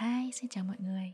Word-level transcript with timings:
Hi, 0.00 0.32
xin 0.32 0.48
chào 0.48 0.64
mọi 0.64 0.76
người 0.78 1.12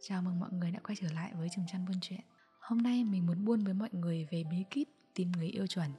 Chào 0.00 0.22
mừng 0.22 0.40
mọi 0.40 0.50
người 0.52 0.70
đã 0.70 0.80
quay 0.80 0.96
trở 1.00 1.12
lại 1.12 1.32
với 1.34 1.48
Trùng 1.48 1.64
Chăn 1.72 1.84
Buôn 1.86 1.96
Chuyện 2.00 2.20
Hôm 2.60 2.78
nay 2.78 3.04
mình 3.04 3.26
muốn 3.26 3.44
buôn 3.44 3.64
với 3.64 3.74
mọi 3.74 3.88
người 3.92 4.26
về 4.30 4.44
bí 4.50 4.64
kíp 4.70 4.88
tìm 5.14 5.32
người 5.32 5.46
yêu 5.46 5.66
chuẩn 5.66 5.90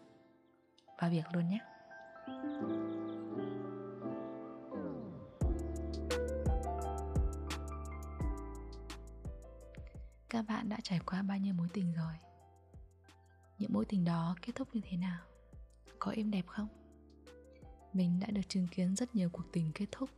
Và 1.00 1.10
việc 1.10 1.24
luôn 1.34 1.48
nhé 1.48 1.60
Các 10.30 10.42
bạn 10.48 10.70
đã 10.70 10.78
trải 10.84 11.00
qua 11.06 11.22
bao 11.22 11.38
nhiêu 11.38 11.54
mối 11.54 11.68
tình 11.74 11.94
rồi? 11.94 12.14
Những 13.60 13.74
mối 13.74 13.86
tình 13.86 14.06
đó 14.06 14.36
kết 14.42 14.56
thúc 14.56 14.68
như 14.74 14.82
thế 14.84 14.98
nào? 14.98 15.20
Có 16.00 16.12
êm 16.12 16.32
đẹp 16.32 16.48
không? 16.48 16.68
Mình 17.94 18.20
đã 18.20 18.28
được 18.32 18.50
chứng 18.50 18.68
kiến 18.72 18.96
rất 18.96 19.16
nhiều 19.16 19.30
cuộc 19.30 19.52
tình 19.52 19.72
kết 19.74 19.86
thúc 19.92 20.10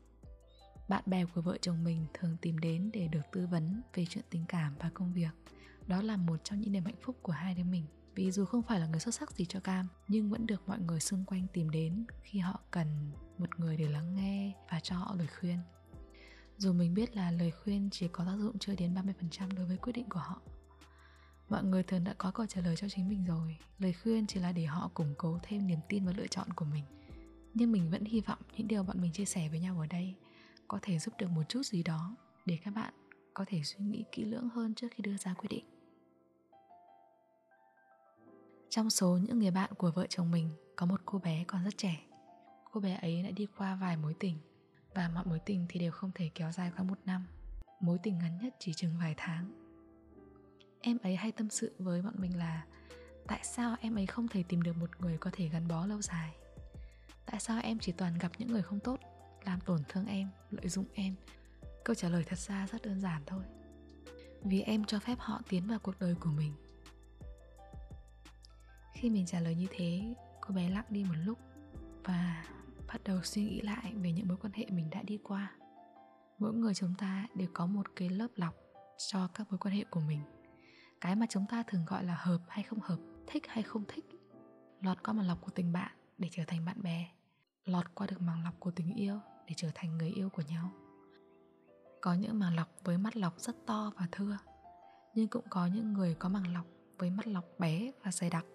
bạn 0.89 1.03
bè 1.05 1.25
của 1.25 1.41
vợ 1.41 1.57
chồng 1.61 1.83
mình 1.83 2.05
thường 2.13 2.37
tìm 2.41 2.57
đến 2.57 2.89
để 2.93 3.07
được 3.07 3.21
tư 3.31 3.47
vấn 3.47 3.81
về 3.93 4.05
chuyện 4.09 4.25
tình 4.29 4.45
cảm 4.47 4.75
và 4.79 4.89
công 4.93 5.13
việc. 5.13 5.29
Đó 5.87 6.01
là 6.01 6.17
một 6.17 6.43
trong 6.43 6.61
những 6.61 6.71
niềm 6.71 6.85
hạnh 6.85 7.01
phúc 7.01 7.17
của 7.21 7.31
hai 7.31 7.55
đứa 7.55 7.63
mình. 7.63 7.85
Vì 8.15 8.31
dù 8.31 8.45
không 8.45 8.61
phải 8.61 8.79
là 8.79 8.87
người 8.87 8.99
xuất 8.99 9.15
sắc 9.15 9.31
gì 9.31 9.45
cho 9.45 9.59
cam, 9.59 9.87
nhưng 10.07 10.29
vẫn 10.29 10.47
được 10.47 10.61
mọi 10.67 10.79
người 10.79 10.99
xung 10.99 11.25
quanh 11.25 11.47
tìm 11.53 11.69
đến 11.69 12.05
khi 12.21 12.39
họ 12.39 12.59
cần 12.71 13.11
một 13.37 13.59
người 13.59 13.77
để 13.77 13.87
lắng 13.87 14.15
nghe 14.15 14.53
và 14.71 14.79
cho 14.79 14.95
họ 14.95 15.15
lời 15.17 15.27
khuyên. 15.39 15.59
Dù 16.57 16.73
mình 16.73 16.93
biết 16.93 17.15
là 17.15 17.31
lời 17.31 17.51
khuyên 17.51 17.89
chỉ 17.91 18.07
có 18.07 18.25
tác 18.25 18.37
dụng 18.37 18.59
chưa 18.59 18.75
đến 18.75 18.95
30% 18.95 19.55
đối 19.55 19.65
với 19.65 19.77
quyết 19.77 19.93
định 19.93 20.09
của 20.09 20.19
họ. 20.19 20.41
Mọi 21.49 21.63
người 21.63 21.83
thường 21.83 22.03
đã 22.03 22.13
có 22.17 22.31
câu 22.31 22.45
trả 22.45 22.61
lời 22.61 22.75
cho 22.75 22.89
chính 22.89 23.09
mình 23.09 23.25
rồi. 23.25 23.57
Lời 23.79 23.93
khuyên 24.03 24.27
chỉ 24.27 24.39
là 24.39 24.51
để 24.51 24.65
họ 24.65 24.91
củng 24.93 25.13
cố 25.17 25.39
thêm 25.43 25.67
niềm 25.67 25.79
tin 25.89 26.05
và 26.05 26.13
lựa 26.17 26.27
chọn 26.27 26.53
của 26.53 26.65
mình. 26.65 26.83
Nhưng 27.53 27.71
mình 27.71 27.89
vẫn 27.89 28.05
hy 28.05 28.21
vọng 28.21 28.39
những 28.57 28.67
điều 28.67 28.83
bọn 28.83 29.01
mình 29.01 29.11
chia 29.11 29.25
sẻ 29.25 29.49
với 29.49 29.59
nhau 29.59 29.79
ở 29.79 29.87
đây 29.87 30.15
có 30.69 30.79
thể 30.81 30.99
giúp 30.99 31.13
được 31.17 31.29
một 31.29 31.43
chút 31.49 31.65
gì 31.65 31.83
đó 31.83 32.15
để 32.45 32.57
các 32.63 32.71
bạn 32.71 32.93
có 33.33 33.45
thể 33.47 33.61
suy 33.63 33.85
nghĩ 33.85 34.03
kỹ 34.11 34.25
lưỡng 34.25 34.49
hơn 34.49 34.75
trước 34.75 34.87
khi 34.91 35.01
đưa 35.01 35.17
ra 35.17 35.33
quyết 35.33 35.49
định. 35.49 35.65
Trong 38.69 38.89
số 38.89 39.17
những 39.17 39.39
người 39.39 39.51
bạn 39.51 39.73
của 39.77 39.91
vợ 39.91 40.05
chồng 40.09 40.31
mình, 40.31 40.49
có 40.75 40.85
một 40.85 41.01
cô 41.05 41.19
bé 41.19 41.43
còn 41.47 41.63
rất 41.63 41.77
trẻ. 41.77 42.01
Cô 42.71 42.81
bé 42.81 42.95
ấy 42.95 43.23
đã 43.23 43.31
đi 43.31 43.47
qua 43.57 43.75
vài 43.75 43.97
mối 43.97 44.13
tình, 44.19 44.37
và 44.95 45.09
mọi 45.13 45.25
mối 45.25 45.39
tình 45.39 45.65
thì 45.69 45.79
đều 45.79 45.91
không 45.91 46.11
thể 46.15 46.29
kéo 46.35 46.51
dài 46.51 46.71
qua 46.77 46.83
một 46.83 46.97
năm. 47.05 47.25
Mối 47.79 47.97
tình 48.03 48.17
ngắn 48.17 48.37
nhất 48.41 48.55
chỉ 48.59 48.73
chừng 48.73 48.97
vài 48.99 49.13
tháng. 49.17 49.51
Em 50.81 50.97
ấy 51.03 51.15
hay 51.15 51.31
tâm 51.31 51.49
sự 51.49 51.75
với 51.79 52.01
bọn 52.01 52.13
mình 52.17 52.37
là, 52.37 52.65
tại 53.27 53.39
sao 53.43 53.75
em 53.81 53.95
ấy 53.95 54.05
không 54.05 54.27
thể 54.27 54.43
tìm 54.43 54.61
được 54.61 54.77
một 54.77 55.01
người 55.01 55.17
có 55.17 55.29
thể 55.33 55.47
gắn 55.47 55.67
bó 55.67 55.85
lâu 55.85 56.01
dài? 56.01 56.35
Tại 57.25 57.39
sao 57.39 57.61
em 57.61 57.79
chỉ 57.79 57.91
toàn 57.91 58.17
gặp 58.17 58.31
những 58.37 58.51
người 58.51 58.61
không 58.61 58.79
tốt? 58.79 58.99
Làm 59.45 59.59
tổn 59.61 59.79
thương 59.89 60.05
em, 60.05 60.29
lợi 60.51 60.69
dụng 60.69 60.85
em. 60.93 61.15
Câu 61.85 61.95
trả 61.95 62.09
lời 62.09 62.23
thật 62.27 62.39
ra 62.39 62.67
rất 62.71 62.81
đơn 62.81 63.01
giản 63.01 63.21
thôi. 63.25 63.43
Vì 64.43 64.61
em 64.61 64.85
cho 64.85 64.99
phép 64.99 65.15
họ 65.19 65.41
tiến 65.49 65.67
vào 65.67 65.79
cuộc 65.79 65.99
đời 65.99 66.15
của 66.15 66.29
mình. 66.29 66.53
Khi 68.93 69.09
mình 69.09 69.25
trả 69.25 69.39
lời 69.39 69.55
như 69.55 69.67
thế, 69.69 70.15
cô 70.41 70.53
bé 70.53 70.69
lặng 70.69 70.85
đi 70.89 71.03
một 71.03 71.15
lúc 71.25 71.39
và 72.03 72.45
bắt 72.87 73.03
đầu 73.03 73.23
suy 73.23 73.43
nghĩ 73.43 73.61
lại 73.61 73.93
về 73.95 74.11
những 74.11 74.27
mối 74.27 74.37
quan 74.41 74.53
hệ 74.53 74.65
mình 74.69 74.89
đã 74.89 75.01
đi 75.03 75.17
qua. 75.23 75.53
Mỗi 76.39 76.53
người 76.53 76.73
chúng 76.73 76.93
ta 76.97 77.27
đều 77.35 77.47
có 77.53 77.65
một 77.65 77.87
cái 77.95 78.09
lớp 78.09 78.27
lọc 78.35 78.55
cho 78.97 79.27
các 79.27 79.47
mối 79.49 79.57
quan 79.57 79.75
hệ 79.75 79.83
của 79.89 79.99
mình. 79.99 80.21
Cái 81.01 81.15
mà 81.15 81.25
chúng 81.29 81.45
ta 81.49 81.63
thường 81.67 81.85
gọi 81.85 82.03
là 82.03 82.15
hợp 82.15 82.39
hay 82.47 82.63
không 82.63 82.79
hợp, 82.79 82.97
thích 83.27 83.43
hay 83.47 83.63
không 83.63 83.83
thích, 83.87 84.05
lọt 84.81 85.03
qua 85.03 85.13
màn 85.13 85.27
lọc 85.27 85.41
của 85.41 85.51
tình 85.55 85.71
bạn 85.71 85.91
để 86.17 86.29
trở 86.31 86.43
thành 86.47 86.65
bạn 86.65 86.81
bè 86.81 87.07
lọt 87.69 87.95
qua 87.95 88.07
được 88.07 88.21
màng 88.21 88.43
lọc 88.43 88.59
của 88.59 88.71
tình 88.71 88.93
yêu 88.93 89.19
để 89.47 89.53
trở 89.57 89.69
thành 89.75 89.97
người 89.97 90.09
yêu 90.09 90.29
của 90.29 90.43
nhau. 90.49 90.71
Có 92.01 92.13
những 92.13 92.39
màng 92.39 92.55
lọc 92.55 92.69
với 92.83 92.97
mắt 92.97 93.17
lọc 93.17 93.39
rất 93.39 93.55
to 93.65 93.91
và 93.95 94.07
thưa, 94.11 94.37
nhưng 95.15 95.27
cũng 95.27 95.45
có 95.49 95.67
những 95.67 95.93
người 95.93 96.13
có 96.13 96.29
màng 96.29 96.53
lọc 96.53 96.65
với 96.97 97.09
mắt 97.09 97.27
lọc 97.27 97.45
bé 97.59 97.91
và 98.03 98.11
dày 98.11 98.29
đặc, 98.29 98.45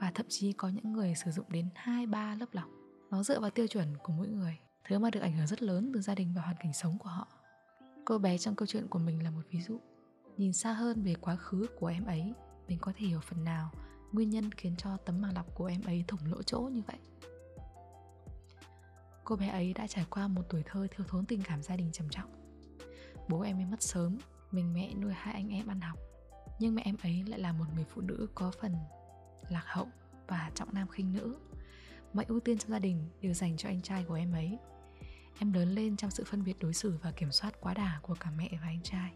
và 0.00 0.10
thậm 0.14 0.26
chí 0.28 0.52
có 0.52 0.68
những 0.68 0.92
người 0.92 1.14
sử 1.14 1.30
dụng 1.30 1.46
đến 1.48 1.68
2-3 1.74 2.38
lớp 2.38 2.46
lọc. 2.52 2.68
Nó 3.10 3.22
dựa 3.22 3.40
vào 3.40 3.50
tiêu 3.50 3.66
chuẩn 3.66 3.96
của 4.02 4.12
mỗi 4.12 4.28
người, 4.28 4.58
thứ 4.84 4.98
mà 4.98 5.10
được 5.10 5.20
ảnh 5.20 5.36
hưởng 5.36 5.46
rất 5.46 5.62
lớn 5.62 5.90
từ 5.94 6.00
gia 6.00 6.14
đình 6.14 6.32
và 6.36 6.42
hoàn 6.42 6.56
cảnh 6.56 6.72
sống 6.72 6.98
của 6.98 7.08
họ. 7.08 7.28
Cô 8.04 8.18
bé 8.18 8.38
trong 8.38 8.54
câu 8.54 8.66
chuyện 8.66 8.88
của 8.88 8.98
mình 8.98 9.22
là 9.22 9.30
một 9.30 9.42
ví 9.50 9.60
dụ. 9.60 9.80
Nhìn 10.36 10.52
xa 10.52 10.72
hơn 10.72 11.02
về 11.02 11.14
quá 11.14 11.36
khứ 11.36 11.66
của 11.78 11.86
em 11.86 12.04
ấy, 12.04 12.32
mình 12.68 12.78
có 12.80 12.92
thể 12.96 13.06
hiểu 13.06 13.20
phần 13.20 13.44
nào 13.44 13.70
nguyên 14.12 14.30
nhân 14.30 14.52
khiến 14.52 14.74
cho 14.78 14.96
tấm 14.96 15.20
màng 15.20 15.34
lọc 15.34 15.54
của 15.54 15.66
em 15.66 15.82
ấy 15.82 16.04
thủng 16.08 16.20
lỗ 16.24 16.42
chỗ 16.42 16.60
như 16.60 16.82
vậy. 16.86 16.98
Cô 19.28 19.36
bé 19.36 19.48
ấy 19.48 19.72
đã 19.72 19.86
trải 19.86 20.06
qua 20.10 20.28
một 20.28 20.42
tuổi 20.48 20.62
thơ 20.66 20.86
thiếu 20.90 21.06
thốn 21.08 21.26
tình 21.26 21.42
cảm 21.42 21.62
gia 21.62 21.76
đình 21.76 21.92
trầm 21.92 22.08
trọng. 22.08 22.30
Bố 23.28 23.40
em 23.40 23.58
ấy 23.58 23.66
mất 23.66 23.82
sớm 23.82 24.18
Mình 24.52 24.74
mẹ 24.74 24.94
nuôi 24.94 25.12
hai 25.12 25.34
anh 25.34 25.48
em 25.48 25.66
ăn 25.66 25.80
học. 25.80 25.98
Nhưng 26.58 26.74
mẹ 26.74 26.82
em 26.84 26.96
ấy 27.02 27.24
lại 27.26 27.40
là 27.40 27.52
một 27.52 27.64
người 27.74 27.84
phụ 27.94 28.00
nữ 28.00 28.28
có 28.34 28.52
phần 28.60 28.74
lạc 29.48 29.64
hậu 29.66 29.86
và 30.26 30.50
trọng 30.54 30.74
nam 30.74 30.88
khinh 30.88 31.12
nữ. 31.12 31.36
Mọi 32.12 32.24
ưu 32.28 32.40
tiên 32.40 32.58
trong 32.58 32.70
gia 32.70 32.78
đình 32.78 33.08
đều 33.20 33.34
dành 33.34 33.56
cho 33.56 33.68
anh 33.68 33.82
trai 33.82 34.04
của 34.08 34.14
em 34.14 34.32
ấy. 34.32 34.58
Em 35.38 35.52
lớn 35.52 35.68
lên 35.68 35.96
trong 35.96 36.10
sự 36.10 36.24
phân 36.26 36.44
biệt 36.44 36.56
đối 36.60 36.74
xử 36.74 36.98
và 37.02 37.12
kiểm 37.12 37.32
soát 37.32 37.60
quá 37.60 37.74
đà 37.74 37.98
của 38.02 38.16
cả 38.20 38.30
mẹ 38.36 38.48
và 38.52 38.66
anh 38.66 38.82
trai. 38.82 39.12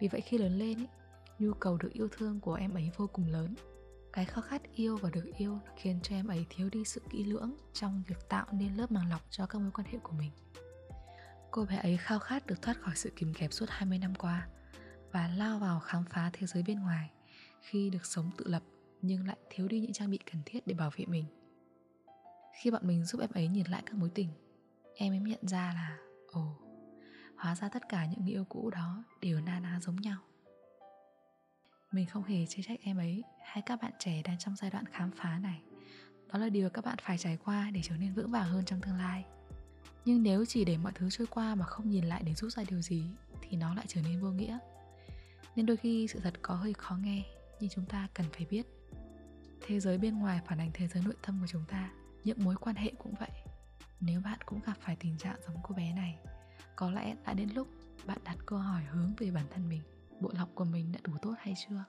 Vì 0.00 0.08
vậy 0.08 0.20
khi 0.20 0.38
lớn 0.38 0.58
lên 0.58 0.78
ý, 0.78 0.86
nhu 1.38 1.52
cầu 1.52 1.76
được 1.76 1.92
yêu 1.92 2.08
thương 2.12 2.40
của 2.40 2.54
em 2.54 2.74
ấy 2.74 2.90
vô 2.96 3.06
cùng 3.06 3.26
lớn 3.26 3.54
cái 4.12 4.24
khao 4.24 4.42
khát 4.42 4.62
yêu 4.74 4.96
và 4.96 5.10
được 5.10 5.30
yêu 5.36 5.58
khiến 5.76 6.00
cho 6.02 6.16
em 6.16 6.26
ấy 6.26 6.46
thiếu 6.50 6.68
đi 6.72 6.84
sự 6.84 7.00
kỹ 7.10 7.24
lưỡng 7.24 7.56
trong 7.72 8.02
việc 8.06 8.28
tạo 8.28 8.46
nên 8.52 8.74
lớp 8.74 8.92
màng 8.92 9.10
lọc 9.10 9.22
cho 9.30 9.46
các 9.46 9.58
mối 9.58 9.70
quan 9.70 9.86
hệ 9.86 9.98
của 10.02 10.12
mình. 10.12 10.30
Cô 11.50 11.64
bé 11.64 11.76
ấy 11.76 11.96
khao 11.96 12.18
khát 12.18 12.46
được 12.46 12.62
thoát 12.62 12.80
khỏi 12.80 12.96
sự 12.96 13.10
kìm 13.16 13.34
kẹp 13.34 13.52
suốt 13.52 13.66
20 13.68 13.98
năm 13.98 14.14
qua 14.14 14.48
và 15.12 15.28
lao 15.28 15.58
vào 15.58 15.80
khám 15.80 16.04
phá 16.04 16.30
thế 16.32 16.46
giới 16.46 16.62
bên 16.62 16.80
ngoài 16.80 17.10
khi 17.60 17.90
được 17.90 18.06
sống 18.06 18.30
tự 18.36 18.44
lập 18.48 18.62
nhưng 19.02 19.26
lại 19.26 19.36
thiếu 19.50 19.68
đi 19.68 19.80
những 19.80 19.92
trang 19.92 20.10
bị 20.10 20.18
cần 20.32 20.42
thiết 20.46 20.66
để 20.66 20.74
bảo 20.74 20.90
vệ 20.96 21.04
mình. 21.06 21.24
Khi 22.62 22.70
bọn 22.70 22.86
mình 22.86 23.04
giúp 23.04 23.20
em 23.20 23.30
ấy 23.34 23.48
nhìn 23.48 23.66
lại 23.66 23.82
các 23.86 23.94
mối 23.94 24.10
tình, 24.14 24.28
em 24.94 25.12
ấy 25.12 25.20
nhận 25.20 25.48
ra 25.48 25.72
là 25.74 25.98
ồ, 26.32 26.56
hóa 27.36 27.54
ra 27.54 27.68
tất 27.68 27.88
cả 27.88 28.06
những 28.06 28.20
người 28.20 28.32
yêu 28.32 28.44
cũ 28.44 28.70
đó 28.70 29.04
đều 29.20 29.40
na 29.40 29.60
ná 29.60 29.80
giống 29.80 29.96
nhau. 29.96 30.18
Mình 31.92 32.06
không 32.06 32.24
hề 32.24 32.46
chê 32.46 32.62
trách 32.62 32.80
em 32.82 32.96
ấy 32.96 33.22
hay 33.44 33.62
các 33.66 33.82
bạn 33.82 33.92
trẻ 33.98 34.22
đang 34.24 34.38
trong 34.38 34.56
giai 34.56 34.70
đoạn 34.70 34.84
khám 34.86 35.10
phá 35.10 35.38
này. 35.38 35.62
Đó 36.32 36.38
là 36.38 36.48
điều 36.48 36.70
các 36.70 36.84
bạn 36.84 36.98
phải 37.02 37.18
trải 37.18 37.38
qua 37.44 37.70
để 37.70 37.80
trở 37.82 37.96
nên 37.96 38.14
vững 38.14 38.30
vàng 38.30 38.48
hơn 38.48 38.64
trong 38.64 38.80
tương 38.80 38.96
lai. 38.96 39.24
Nhưng 40.04 40.22
nếu 40.22 40.44
chỉ 40.44 40.64
để 40.64 40.76
mọi 40.76 40.92
thứ 40.94 41.10
trôi 41.10 41.26
qua 41.26 41.54
mà 41.54 41.64
không 41.64 41.90
nhìn 41.90 42.04
lại 42.04 42.22
để 42.26 42.34
rút 42.34 42.52
ra 42.52 42.62
điều 42.68 42.82
gì, 42.82 43.04
thì 43.42 43.56
nó 43.56 43.74
lại 43.74 43.84
trở 43.88 44.02
nên 44.02 44.20
vô 44.20 44.30
nghĩa. 44.30 44.58
Nên 45.56 45.66
đôi 45.66 45.76
khi 45.76 46.06
sự 46.08 46.20
thật 46.20 46.34
có 46.42 46.54
hơi 46.54 46.72
khó 46.72 46.96
nghe, 46.96 47.22
nhưng 47.60 47.70
chúng 47.70 47.86
ta 47.86 48.08
cần 48.14 48.26
phải 48.32 48.46
biết 48.50 48.66
thế 49.66 49.80
giới 49.80 49.98
bên 49.98 50.18
ngoài 50.18 50.40
phản 50.46 50.60
ánh 50.60 50.70
thế 50.74 50.88
giới 50.88 51.02
nội 51.02 51.14
tâm 51.26 51.38
của 51.40 51.46
chúng 51.46 51.64
ta, 51.68 51.90
những 52.24 52.44
mối 52.44 52.54
quan 52.60 52.76
hệ 52.76 52.92
cũng 52.98 53.14
vậy 53.20 53.30
nếu 54.06 54.20
bạn 54.20 54.38
cũng 54.46 54.60
gặp 54.66 54.74
phải 54.80 54.96
tình 54.96 55.18
trạng 55.18 55.36
giống 55.46 55.56
cô 55.62 55.74
bé 55.74 55.92
này, 55.92 56.18
có 56.76 56.90
lẽ 56.90 57.16
đã 57.26 57.34
đến 57.34 57.48
lúc 57.54 57.68
bạn 58.06 58.18
đặt 58.24 58.36
câu 58.46 58.58
hỏi 58.58 58.82
hướng 58.82 59.14
về 59.18 59.30
bản 59.30 59.44
thân 59.54 59.68
mình 59.68 59.82
bộ 60.22 60.30
lọc 60.32 60.48
của 60.54 60.64
mình 60.64 60.92
đã 60.92 61.00
đủ 61.04 61.12
tốt 61.22 61.34
hay 61.38 61.54
chưa? 61.66 61.84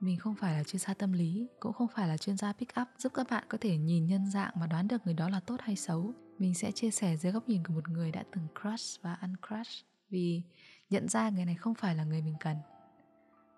Mình 0.00 0.18
không 0.18 0.34
phải 0.34 0.52
là 0.54 0.64
chuyên 0.64 0.78
gia 0.78 0.94
tâm 0.94 1.12
lý, 1.12 1.48
cũng 1.60 1.72
không 1.72 1.88
phải 1.94 2.08
là 2.08 2.16
chuyên 2.16 2.36
gia 2.36 2.52
pick 2.52 2.80
up. 2.80 2.88
Giúp 2.98 3.12
các 3.14 3.26
bạn 3.30 3.44
có 3.48 3.58
thể 3.60 3.76
nhìn 3.76 4.06
nhân 4.06 4.30
dạng 4.30 4.52
mà 4.54 4.66
đoán 4.66 4.88
được 4.88 5.04
người 5.04 5.14
đó 5.14 5.28
là 5.28 5.40
tốt 5.40 5.56
hay 5.60 5.76
xấu. 5.76 6.12
Mình 6.38 6.54
sẽ 6.54 6.72
chia 6.72 6.90
sẻ 6.90 7.16
dưới 7.16 7.32
góc 7.32 7.48
nhìn 7.48 7.64
của 7.64 7.72
một 7.72 7.88
người 7.88 8.12
đã 8.12 8.24
từng 8.32 8.46
crush 8.60 9.02
và 9.02 9.18
uncrush. 9.22 9.86
Vì 10.10 10.42
nhận 10.90 11.08
ra 11.08 11.30
người 11.30 11.44
này 11.44 11.54
không 11.54 11.74
phải 11.74 11.94
là 11.94 12.04
người 12.04 12.22
mình 12.22 12.36
cần. 12.40 12.56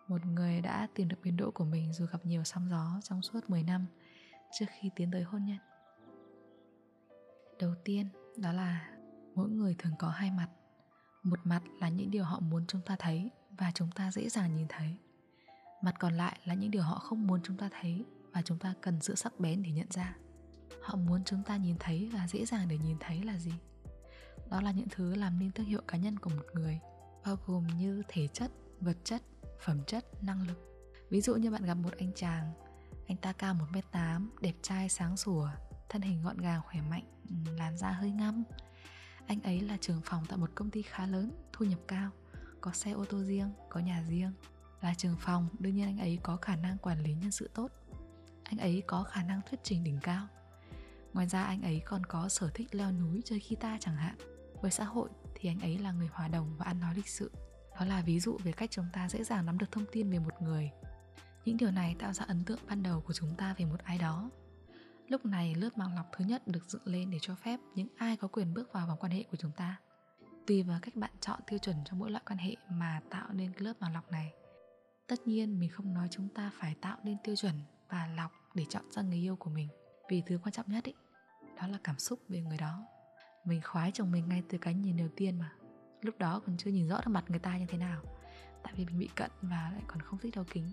Một 0.09 0.27
người 0.27 0.61
đã 0.61 0.89
tìm 0.95 1.09
được 1.09 1.17
biến 1.23 1.37
độ 1.37 1.51
của 1.51 1.65
mình 1.65 1.93
dù 1.93 2.07
gặp 2.07 2.27
nhiều 2.27 2.45
sóng 2.45 2.69
gió 2.71 3.01
trong 3.03 3.23
suốt 3.23 3.51
10 3.51 3.63
năm 3.63 3.87
trước 4.53 4.67
khi 4.81 4.91
tiến 4.97 5.11
tới 5.11 5.23
hôn 5.23 5.45
nhân. 5.45 5.59
Đầu 7.59 7.75
tiên, 7.85 8.09
đó 8.37 8.53
là 8.53 8.91
mỗi 9.35 9.49
người 9.49 9.75
thường 9.79 9.93
có 9.99 10.09
hai 10.09 10.31
mặt. 10.31 10.49
Một 11.23 11.39
mặt 11.45 11.63
là 11.81 11.89
những 11.89 12.11
điều 12.11 12.25
họ 12.25 12.41
muốn 12.41 12.65
chúng 12.67 12.81
ta 12.87 12.97
thấy 12.99 13.31
và 13.59 13.73
chúng 13.75 13.91
ta 13.91 14.13
dễ 14.13 14.29
dàng 14.29 14.57
nhìn 14.57 14.67
thấy. 14.69 14.97
Mặt 15.83 15.95
còn 15.99 16.13
lại 16.13 16.39
là 16.45 16.55
những 16.55 16.71
điều 16.71 16.83
họ 16.83 16.99
không 16.99 17.27
muốn 17.27 17.41
chúng 17.43 17.57
ta 17.57 17.69
thấy 17.81 18.05
và 18.33 18.43
chúng 18.43 18.59
ta 18.59 18.75
cần 18.81 19.01
sự 19.01 19.15
sắc 19.15 19.41
bén 19.41 19.63
để 19.63 19.71
nhận 19.71 19.87
ra. 19.91 20.17
Họ 20.83 20.97
muốn 20.97 21.25
chúng 21.25 21.43
ta 21.43 21.57
nhìn 21.57 21.77
thấy 21.81 22.11
và 22.13 22.29
dễ 22.29 22.47
dàng 22.47 22.69
để 22.69 22.79
nhìn 22.79 22.97
thấy 23.01 23.23
là 23.23 23.39
gì? 23.39 23.53
Đó 24.51 24.61
là 24.61 24.71
những 24.71 24.89
thứ 24.91 25.15
làm 25.15 25.39
nên 25.39 25.51
thương 25.53 25.67
hiệu 25.67 25.81
cá 25.89 25.99
nhân 25.99 26.19
của 26.19 26.31
một 26.31 26.47
người 26.55 26.81
bao 27.25 27.37
gồm 27.47 27.67
như 27.67 28.03
thể 28.09 28.29
chất 28.29 28.51
vật 28.81 28.97
chất 29.05 29.23
phẩm 29.65 29.85
chất 29.87 30.25
năng 30.25 30.47
lực. 30.47 30.87
Ví 31.11 31.21
dụ 31.21 31.35
như 31.37 31.51
bạn 31.51 31.65
gặp 31.65 31.75
một 31.75 31.95
anh 31.99 32.13
chàng 32.15 32.53
anh 33.11 33.17
ta 33.17 33.33
cao 33.33 33.55
1m8, 33.55 34.27
đẹp 34.41 34.55
trai 34.63 34.89
sáng 34.89 35.17
sủa, 35.17 35.49
thân 35.89 36.03
hình 36.03 36.23
gọn 36.23 36.39
gàng 36.39 36.61
khỏe 36.67 36.81
mạnh, 36.91 37.05
làn 37.59 37.79
da 37.79 37.91
hơi 37.91 38.11
ngăm. 38.11 38.45
Anh 39.27 39.43
ấy 39.43 39.61
là 39.61 39.77
trưởng 39.81 40.01
phòng 40.05 40.25
tại 40.29 40.39
một 40.39 40.51
công 40.55 40.71
ty 40.71 40.83
khá 40.83 41.07
lớn, 41.07 41.33
thu 41.53 41.65
nhập 41.65 41.79
cao 41.89 42.11
có 42.61 42.73
xe 42.73 42.91
ô 42.91 43.05
tô 43.05 43.23
riêng, 43.23 43.53
có 43.69 43.81
nhà 43.81 44.05
riêng. 44.09 44.33
Là 44.81 44.95
trường 44.95 45.17
phòng, 45.21 45.49
đương 45.59 45.77
nhiên 45.77 45.87
anh 45.87 45.99
ấy 45.99 46.19
có 46.23 46.37
khả 46.37 46.57
năng 46.57 46.79
quản 46.79 47.03
lý 47.03 47.15
nhân 47.15 47.31
sự 47.31 47.51
tốt. 47.55 47.71
Anh 48.43 48.59
ấy 48.59 48.83
có 48.87 49.03
khả 49.03 49.23
năng 49.23 49.41
thuyết 49.51 49.61
trình 49.63 49.85
đỉnh 49.85 49.99
cao. 50.03 50.27
Ngoài 51.13 51.29
ra 51.29 51.43
anh 51.43 51.63
ấy 51.63 51.83
còn 51.87 52.07
có 52.07 52.29
sở 52.29 52.51
thích 52.55 52.75
leo 52.75 52.93
núi 52.93 53.23
chơi 53.25 53.43
guitar 53.49 53.81
chẳng 53.81 53.97
hạn. 53.97 54.15
Với 54.63 54.71
xã 54.71 54.85
hội 54.85 55.09
thì 55.35 55.49
anh 55.49 55.61
ấy 55.61 55.79
là 55.79 55.93
người 55.93 56.09
hòa 56.13 56.29
đồng 56.29 56.57
và 56.59 56.65
ăn 56.65 56.81
nói 56.81 56.95
lịch 56.95 57.09
sự 57.09 57.31
đó 57.81 57.87
là 57.87 58.03
ví 58.03 58.21
dụ 58.21 58.39
về 58.45 58.53
cách 58.53 58.71
chúng 58.71 58.87
ta 58.93 59.09
dễ 59.09 59.25
dàng 59.25 59.47
nắm 59.47 59.59
được 59.59 59.73
thông 59.73 59.85
tin 59.93 60.11
về 60.11 60.19
một 60.19 60.43
người 60.43 60.71
những 61.45 61.57
điều 61.57 61.71
này 61.71 61.97
tạo 61.99 62.13
ra 62.13 62.25
ấn 62.29 62.45
tượng 62.45 62.59
ban 62.69 62.83
đầu 62.83 63.01
của 63.01 63.13
chúng 63.13 63.35
ta 63.35 63.55
về 63.59 63.65
một 63.65 63.81
ai 63.85 63.99
đó 63.99 64.31
lúc 65.09 65.27
này 65.27 65.55
lớp 65.55 65.79
màng 65.79 65.97
lọc 65.97 66.07
thứ 66.17 66.25
nhất 66.25 66.47
được 66.47 66.65
dựng 66.71 66.83
lên 66.87 67.11
để 67.11 67.19
cho 67.21 67.35
phép 67.35 67.61
những 67.75 67.89
ai 67.97 68.17
có 68.17 68.29
quyền 68.29 68.55
bước 68.55 68.73
vào 68.73 68.87
vòng 68.87 68.99
quan 69.01 69.13
hệ 69.13 69.23
của 69.31 69.37
chúng 69.37 69.53
ta 69.53 69.81
tùy 70.47 70.63
vào 70.63 70.79
cách 70.83 70.97
bạn 70.97 71.11
chọn 71.21 71.41
tiêu 71.47 71.59
chuẩn 71.59 71.77
cho 71.85 71.97
mỗi 71.97 72.11
loại 72.11 72.23
quan 72.27 72.39
hệ 72.39 72.57
mà 72.71 73.01
tạo 73.11 73.29
nên 73.33 73.53
cái 73.53 73.63
lớp 73.63 73.73
màng 73.81 73.93
lọc 73.93 74.13
này. 74.13 74.33
Tất 75.07 75.27
nhiên 75.27 75.61
mình 75.61 75.71
không 75.71 75.95
nói 75.95 76.09
chúng 76.11 76.29
ta 76.29 76.51
phải 76.55 76.75
tạo 76.81 76.99
nên 77.05 77.17
tiêu 77.25 77.37
chuẩn 77.37 77.55
và 77.89 78.07
lọc 78.17 78.33
để 78.55 78.65
chọn 78.69 78.85
ra 78.91 79.03
người 79.03 79.19
yêu 79.19 79.37
của 79.37 79.51
mình. 79.51 79.69
Vì 80.09 80.23
thứ 80.27 80.39
quan 80.45 80.53
trọng 80.53 80.67
nhất 80.69 80.85
ý, 80.85 80.95
đó 81.57 81.67
là 81.67 81.79
cảm 81.85 81.99
xúc 81.99 82.21
về 82.29 82.41
người 82.41 82.59
đó. 82.59 82.87
Mình 83.45 83.61
khoái 83.65 83.91
chồng 83.95 84.13
mình 84.13 84.29
ngay 84.29 84.43
từ 84.49 84.59
cái 84.59 84.75
nhìn 84.75 84.97
đầu 84.97 85.09
tiên 85.17 85.39
mà. 85.39 85.53
Lúc 86.03 86.19
đó 86.19 86.43
còn 86.47 86.57
chưa 86.57 86.71
nhìn 86.71 86.89
rõ 86.89 86.97
được 86.97 87.11
mặt 87.11 87.25
người 87.29 87.39
ta 87.39 87.59
như 87.59 87.67
thế 87.69 87.79
nào. 87.79 88.03
Tại 88.63 88.73
vì 88.77 88.85
mình 88.85 88.99
bị 88.99 89.09
cận 89.17 89.31
và 89.43 89.71
lại 89.73 89.83
còn 89.87 90.03
không 90.03 90.19
thích 90.19 90.35
đeo 90.35 90.45
kính. 90.53 90.73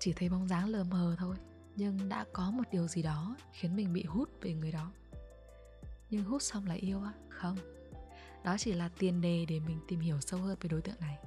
Chỉ 0.00 0.12
thấy 0.12 0.28
bóng 0.28 0.48
dáng 0.48 0.68
lờ 0.68 0.84
mờ 0.84 1.16
thôi 1.18 1.36
nhưng 1.76 2.08
đã 2.08 2.24
có 2.32 2.50
một 2.50 2.62
điều 2.70 2.88
gì 2.88 3.02
đó 3.02 3.36
khiến 3.52 3.76
mình 3.76 3.92
bị 3.92 4.04
hút 4.04 4.28
về 4.40 4.54
người 4.54 4.72
đó. 4.72 4.92
Nhưng 6.10 6.24
hút 6.24 6.42
xong 6.42 6.66
là 6.66 6.74
yêu 6.74 7.02
á 7.02 7.12
không 7.28 7.56
đó 8.44 8.56
chỉ 8.58 8.72
là 8.72 8.90
tiền 8.98 9.20
đề 9.20 9.46
để 9.48 9.60
mình 9.60 9.80
tìm 9.88 10.00
hiểu 10.00 10.20
sâu 10.20 10.40
hơn 10.40 10.58
về 10.60 10.68
đối 10.68 10.82
tượng 10.82 11.00
này. 11.00 11.18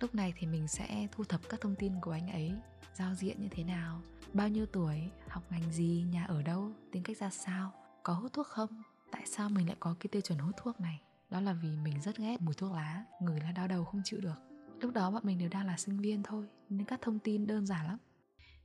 Lúc 0.00 0.14
này 0.14 0.32
thì 0.36 0.46
mình 0.46 0.68
sẽ 0.68 1.06
thu 1.12 1.24
thập 1.24 1.40
các 1.48 1.60
thông 1.60 1.74
tin 1.74 2.00
của 2.00 2.10
anh 2.10 2.28
ấy, 2.28 2.52
giao 2.94 3.14
diện 3.14 3.40
như 3.40 3.48
thế 3.50 3.64
nào, 3.64 4.02
bao 4.32 4.48
nhiêu 4.48 4.66
tuổi, 4.66 5.10
học 5.28 5.42
ngành 5.50 5.72
gì, 5.72 6.04
nhà 6.10 6.24
ở 6.24 6.42
đâu, 6.42 6.72
tính 6.92 7.02
cách 7.02 7.16
ra 7.16 7.30
sao, 7.30 7.72
có 8.02 8.12
hút 8.12 8.32
thuốc 8.32 8.46
không, 8.46 8.82
tại 9.12 9.22
sao 9.26 9.48
mình 9.48 9.66
lại 9.66 9.76
có 9.80 9.94
cái 10.00 10.08
tiêu 10.08 10.22
chuẩn 10.22 10.38
hút 10.38 10.54
thuốc 10.62 10.80
này. 10.80 11.00
Đó 11.30 11.40
là 11.40 11.52
vì 11.52 11.76
mình 11.76 12.00
rất 12.00 12.16
ghét 12.16 12.36
mùi 12.40 12.54
thuốc 12.54 12.72
lá, 12.72 13.04
người 13.22 13.40
là 13.40 13.52
đau 13.52 13.68
đầu 13.68 13.84
không 13.84 14.00
chịu 14.04 14.20
được. 14.20 14.38
Lúc 14.80 14.92
đó 14.92 15.10
bọn 15.10 15.22
mình 15.24 15.38
đều 15.38 15.48
đang 15.48 15.66
là 15.66 15.76
sinh 15.76 15.98
viên 15.98 16.22
thôi, 16.22 16.46
nên 16.68 16.84
các 16.84 17.00
thông 17.02 17.18
tin 17.18 17.46
đơn 17.46 17.66
giản 17.66 17.86
lắm. 17.86 17.98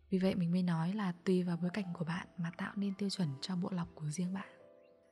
Vì 0.10 0.20
vậy 0.20 0.36
mình 0.36 0.52
mới 0.52 0.64
nói 0.64 0.94
là 0.94 1.14
tùy 1.24 1.44
vào 1.44 1.58
bối 1.58 1.70
cảnh 1.74 1.94
của 1.94 2.06
bạn 2.06 2.28
mà 2.38 2.52
tạo 2.58 2.74
nên 2.76 2.94
tiêu 2.94 3.10
chuẩn 3.10 3.30
cho 3.42 3.56
bộ 3.56 3.72
lọc 3.72 3.88
của 3.96 4.10
riêng 4.10 4.34
bạn 4.34 4.55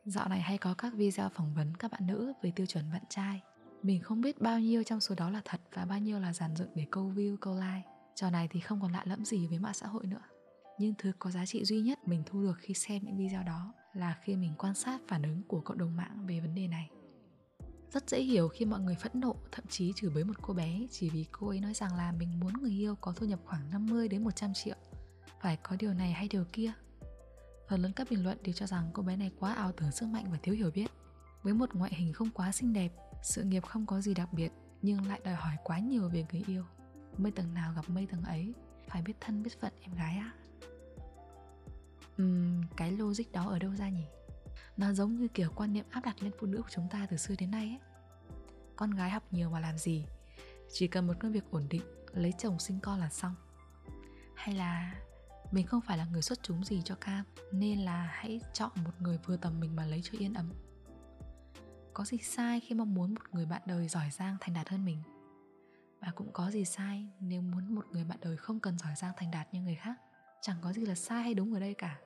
dạo 0.05 0.29
này 0.29 0.41
hay 0.41 0.57
có 0.57 0.73
các 0.73 0.94
video 0.94 1.29
phỏng 1.29 1.53
vấn 1.53 1.77
các 1.77 1.91
bạn 1.91 2.07
nữ 2.07 2.33
về 2.41 2.51
tiêu 2.55 2.65
chuẩn 2.65 2.91
bạn 2.91 3.03
trai 3.09 3.41
mình 3.83 4.01
không 4.01 4.21
biết 4.21 4.41
bao 4.41 4.59
nhiêu 4.59 4.83
trong 4.83 5.00
số 5.00 5.15
đó 5.15 5.29
là 5.29 5.41
thật 5.45 5.61
và 5.73 5.85
bao 5.85 6.00
nhiêu 6.00 6.19
là 6.19 6.33
giàn 6.33 6.55
dựng 6.55 6.69
để 6.75 6.85
câu 6.91 7.11
view 7.15 7.38
câu 7.38 7.55
like 7.55 7.81
trò 8.15 8.29
này 8.29 8.47
thì 8.51 8.59
không 8.59 8.81
còn 8.81 8.91
lạ 8.91 9.01
lẫm 9.05 9.25
gì 9.25 9.47
với 9.47 9.59
mạng 9.59 9.73
xã 9.73 9.88
hội 9.88 10.05
nữa 10.05 10.21
nhưng 10.79 10.94
thứ 10.97 11.11
có 11.19 11.31
giá 11.31 11.45
trị 11.45 11.65
duy 11.65 11.81
nhất 11.81 12.07
mình 12.07 12.23
thu 12.25 12.41
được 12.41 12.57
khi 12.59 12.73
xem 12.73 13.01
những 13.03 13.17
video 13.17 13.44
đó 13.44 13.73
là 13.94 14.17
khi 14.21 14.35
mình 14.35 14.53
quan 14.57 14.73
sát 14.73 15.01
phản 15.07 15.23
ứng 15.23 15.44
của 15.47 15.61
cộng 15.61 15.77
đồng 15.77 15.95
mạng 15.95 16.25
về 16.27 16.39
vấn 16.39 16.55
đề 16.55 16.67
này 16.67 16.89
rất 17.94 18.09
dễ 18.09 18.21
hiểu 18.21 18.47
khi 18.47 18.65
mọi 18.65 18.79
người 18.79 18.95
phẫn 18.95 19.11
nộ, 19.15 19.35
thậm 19.51 19.65
chí 19.69 19.94
chửi 19.95 20.09
bới 20.09 20.23
một 20.23 20.33
cô 20.41 20.53
bé 20.53 20.88
chỉ 20.91 21.09
vì 21.09 21.25
cô 21.31 21.47
ấy 21.47 21.59
nói 21.59 21.73
rằng 21.73 21.95
là 21.95 22.11
mình 22.11 22.39
muốn 22.39 22.53
người 22.61 22.71
yêu 22.71 22.95
có 22.95 23.13
thu 23.15 23.25
nhập 23.25 23.39
khoảng 23.45 23.69
50 23.71 24.07
đến 24.07 24.23
100 24.23 24.53
triệu. 24.53 24.75
Phải 25.41 25.57
có 25.63 25.75
điều 25.79 25.94
này 25.94 26.11
hay 26.11 26.27
điều 26.27 26.45
kia. 26.53 26.71
Phần 27.69 27.81
lớn 27.81 27.92
các 27.95 28.07
bình 28.10 28.24
luận 28.24 28.38
đều 28.44 28.54
cho 28.54 28.68
rằng 28.68 28.89
cô 28.94 29.04
bé 29.04 29.15
này 29.15 29.31
quá 29.39 29.54
ảo 29.54 29.71
tưởng 29.71 29.92
sức 29.92 30.06
mạnh 30.06 30.25
và 30.31 30.38
thiếu 30.44 30.56
hiểu 30.56 30.71
biết. 30.71 30.88
Với 31.44 31.54
một 31.54 31.74
ngoại 31.74 31.94
hình 31.94 32.13
không 32.13 32.30
quá 32.30 32.51
xinh 32.51 32.74
đẹp, 32.74 32.92
sự 33.24 33.44
nghiệp 33.44 33.63
không 33.65 33.86
có 33.86 34.01
gì 34.01 34.13
đặc 34.13 34.33
biệt 34.33 34.51
nhưng 34.81 35.07
lại 35.07 35.21
đòi 35.24 35.36
hỏi 35.36 35.56
quá 35.63 35.80
nhiều 35.80 36.10
về 36.10 36.25
người 36.31 36.44
yêu. 36.48 36.63
Mây 37.18 37.31
tầng 37.31 37.54
nào 37.54 37.74
gặp 37.75 37.89
mây 37.89 38.07
tầng 38.12 38.24
ấy, 38.24 38.54
phải 38.88 39.01
biết 39.01 39.13
thân 39.21 39.44
biết 39.44 39.62
phận 39.62 39.74
em 39.81 39.95
gái 39.95 40.18
á. 40.18 40.33
Uhm, 42.21 42.62
cái 42.77 42.92
logic 42.92 43.31
đó 43.31 43.50
ở 43.50 43.60
đâu 43.60 43.75
ra 43.75 43.89
nhỉ? 43.89 44.06
Nó 44.77 44.94
giống 44.94 45.15
như 45.15 45.27
kiểu 45.27 45.50
quan 45.56 45.74
niệm 45.74 45.86
áp 45.89 46.06
đặt 46.06 46.24
lên 46.24 46.31
phụ 46.39 46.48
nữ 46.48 46.62
của 46.62 46.69
chúng 46.71 46.88
ta 46.89 47.07
từ 47.10 47.18
xưa 47.18 47.36
đến 47.39 47.51
nay 47.51 47.68
ấy 47.68 47.80
Con 48.75 48.92
gái 48.92 49.10
học 49.10 49.24
nhiều 49.31 49.50
mà 49.50 49.60
làm 49.60 49.77
gì 49.77 50.06
Chỉ 50.71 50.88
cần 50.88 51.07
một 51.07 51.13
công 51.19 51.31
việc 51.31 51.44
ổn 51.51 51.68
định 51.69 51.81
Lấy 52.13 52.33
chồng 52.38 52.60
sinh 52.60 52.80
con 52.80 53.00
là 53.00 53.10
xong 53.10 53.36
Hay 54.36 54.56
là 54.56 54.95
mình 55.53 55.67
không 55.67 55.81
phải 55.81 55.97
là 55.97 56.05
người 56.05 56.21
xuất 56.21 56.44
chúng 56.44 56.63
gì 56.63 56.81
cho 56.85 56.95
cam 56.95 57.25
Nên 57.51 57.79
là 57.79 58.09
hãy 58.11 58.41
chọn 58.53 58.71
một 58.83 58.91
người 59.00 59.19
vừa 59.25 59.38
tầm 59.38 59.59
mình 59.59 59.75
mà 59.75 59.85
lấy 59.85 60.01
cho 60.03 60.19
yên 60.19 60.33
ấm. 60.33 60.53
Có 61.94 62.05
gì 62.05 62.17
sai 62.17 62.59
khi 62.59 62.75
mong 62.75 62.94
muốn 62.94 63.13
một 63.13 63.21
người 63.31 63.45
bạn 63.45 63.61
đời 63.65 63.88
giỏi 63.88 64.09
giang 64.11 64.38
thành 64.39 64.53
đạt 64.53 64.69
hơn 64.69 64.85
mình? 64.85 64.97
Và 66.00 66.11
cũng 66.15 66.31
có 66.33 66.51
gì 66.51 66.65
sai 66.65 67.07
nếu 67.19 67.41
muốn 67.41 67.75
một 67.75 67.85
người 67.91 68.03
bạn 68.03 68.17
đời 68.21 68.38
không 68.38 68.59
cần 68.59 68.77
giỏi 68.77 68.91
giang 68.95 69.13
thành 69.17 69.31
đạt 69.31 69.53
như 69.53 69.61
người 69.61 69.75
khác? 69.75 69.95
Chẳng 70.41 70.57
có 70.61 70.73
gì 70.73 70.85
là 70.85 70.95
sai 70.95 71.23
hay 71.23 71.33
đúng 71.33 71.53
ở 71.53 71.59
đây 71.59 71.73
cả. 71.73 72.00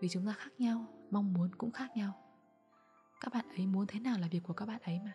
Vì 0.00 0.08
chúng 0.08 0.26
ta 0.26 0.32
khác 0.32 0.50
nhau 0.58 0.86
mong 1.10 1.32
muốn 1.32 1.54
cũng 1.54 1.72
khác 1.72 1.90
nhau. 1.96 2.12
Các 3.20 3.32
bạn 3.34 3.48
ấy 3.48 3.66
muốn 3.66 3.86
thế 3.86 4.00
nào 4.00 4.18
là 4.18 4.28
việc 4.28 4.42
của 4.42 4.54
các 4.54 4.66
bạn 4.66 4.80
ấy 4.84 5.00
mà. 5.04 5.12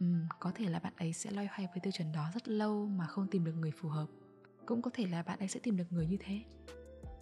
Ừ, 0.00 0.06
có 0.40 0.52
thể 0.54 0.68
là 0.68 0.78
bạn 0.78 0.92
ấy 0.96 1.12
sẽ 1.12 1.30
loay 1.30 1.46
hoay 1.46 1.66
với 1.66 1.80
tiêu 1.82 1.92
chuẩn 1.92 2.12
đó 2.12 2.30
rất 2.34 2.48
lâu 2.48 2.86
mà 2.86 3.06
không 3.06 3.28
tìm 3.30 3.44
được 3.44 3.54
người 3.54 3.70
phù 3.70 3.88
hợp. 3.88 4.06
Cũng 4.66 4.82
có 4.82 4.90
thể 4.94 5.06
là 5.06 5.22
bạn 5.22 5.38
ấy 5.38 5.48
sẽ 5.48 5.60
tìm 5.62 5.76
được 5.76 5.92
người 5.92 6.06
như 6.06 6.16
thế 6.20 6.44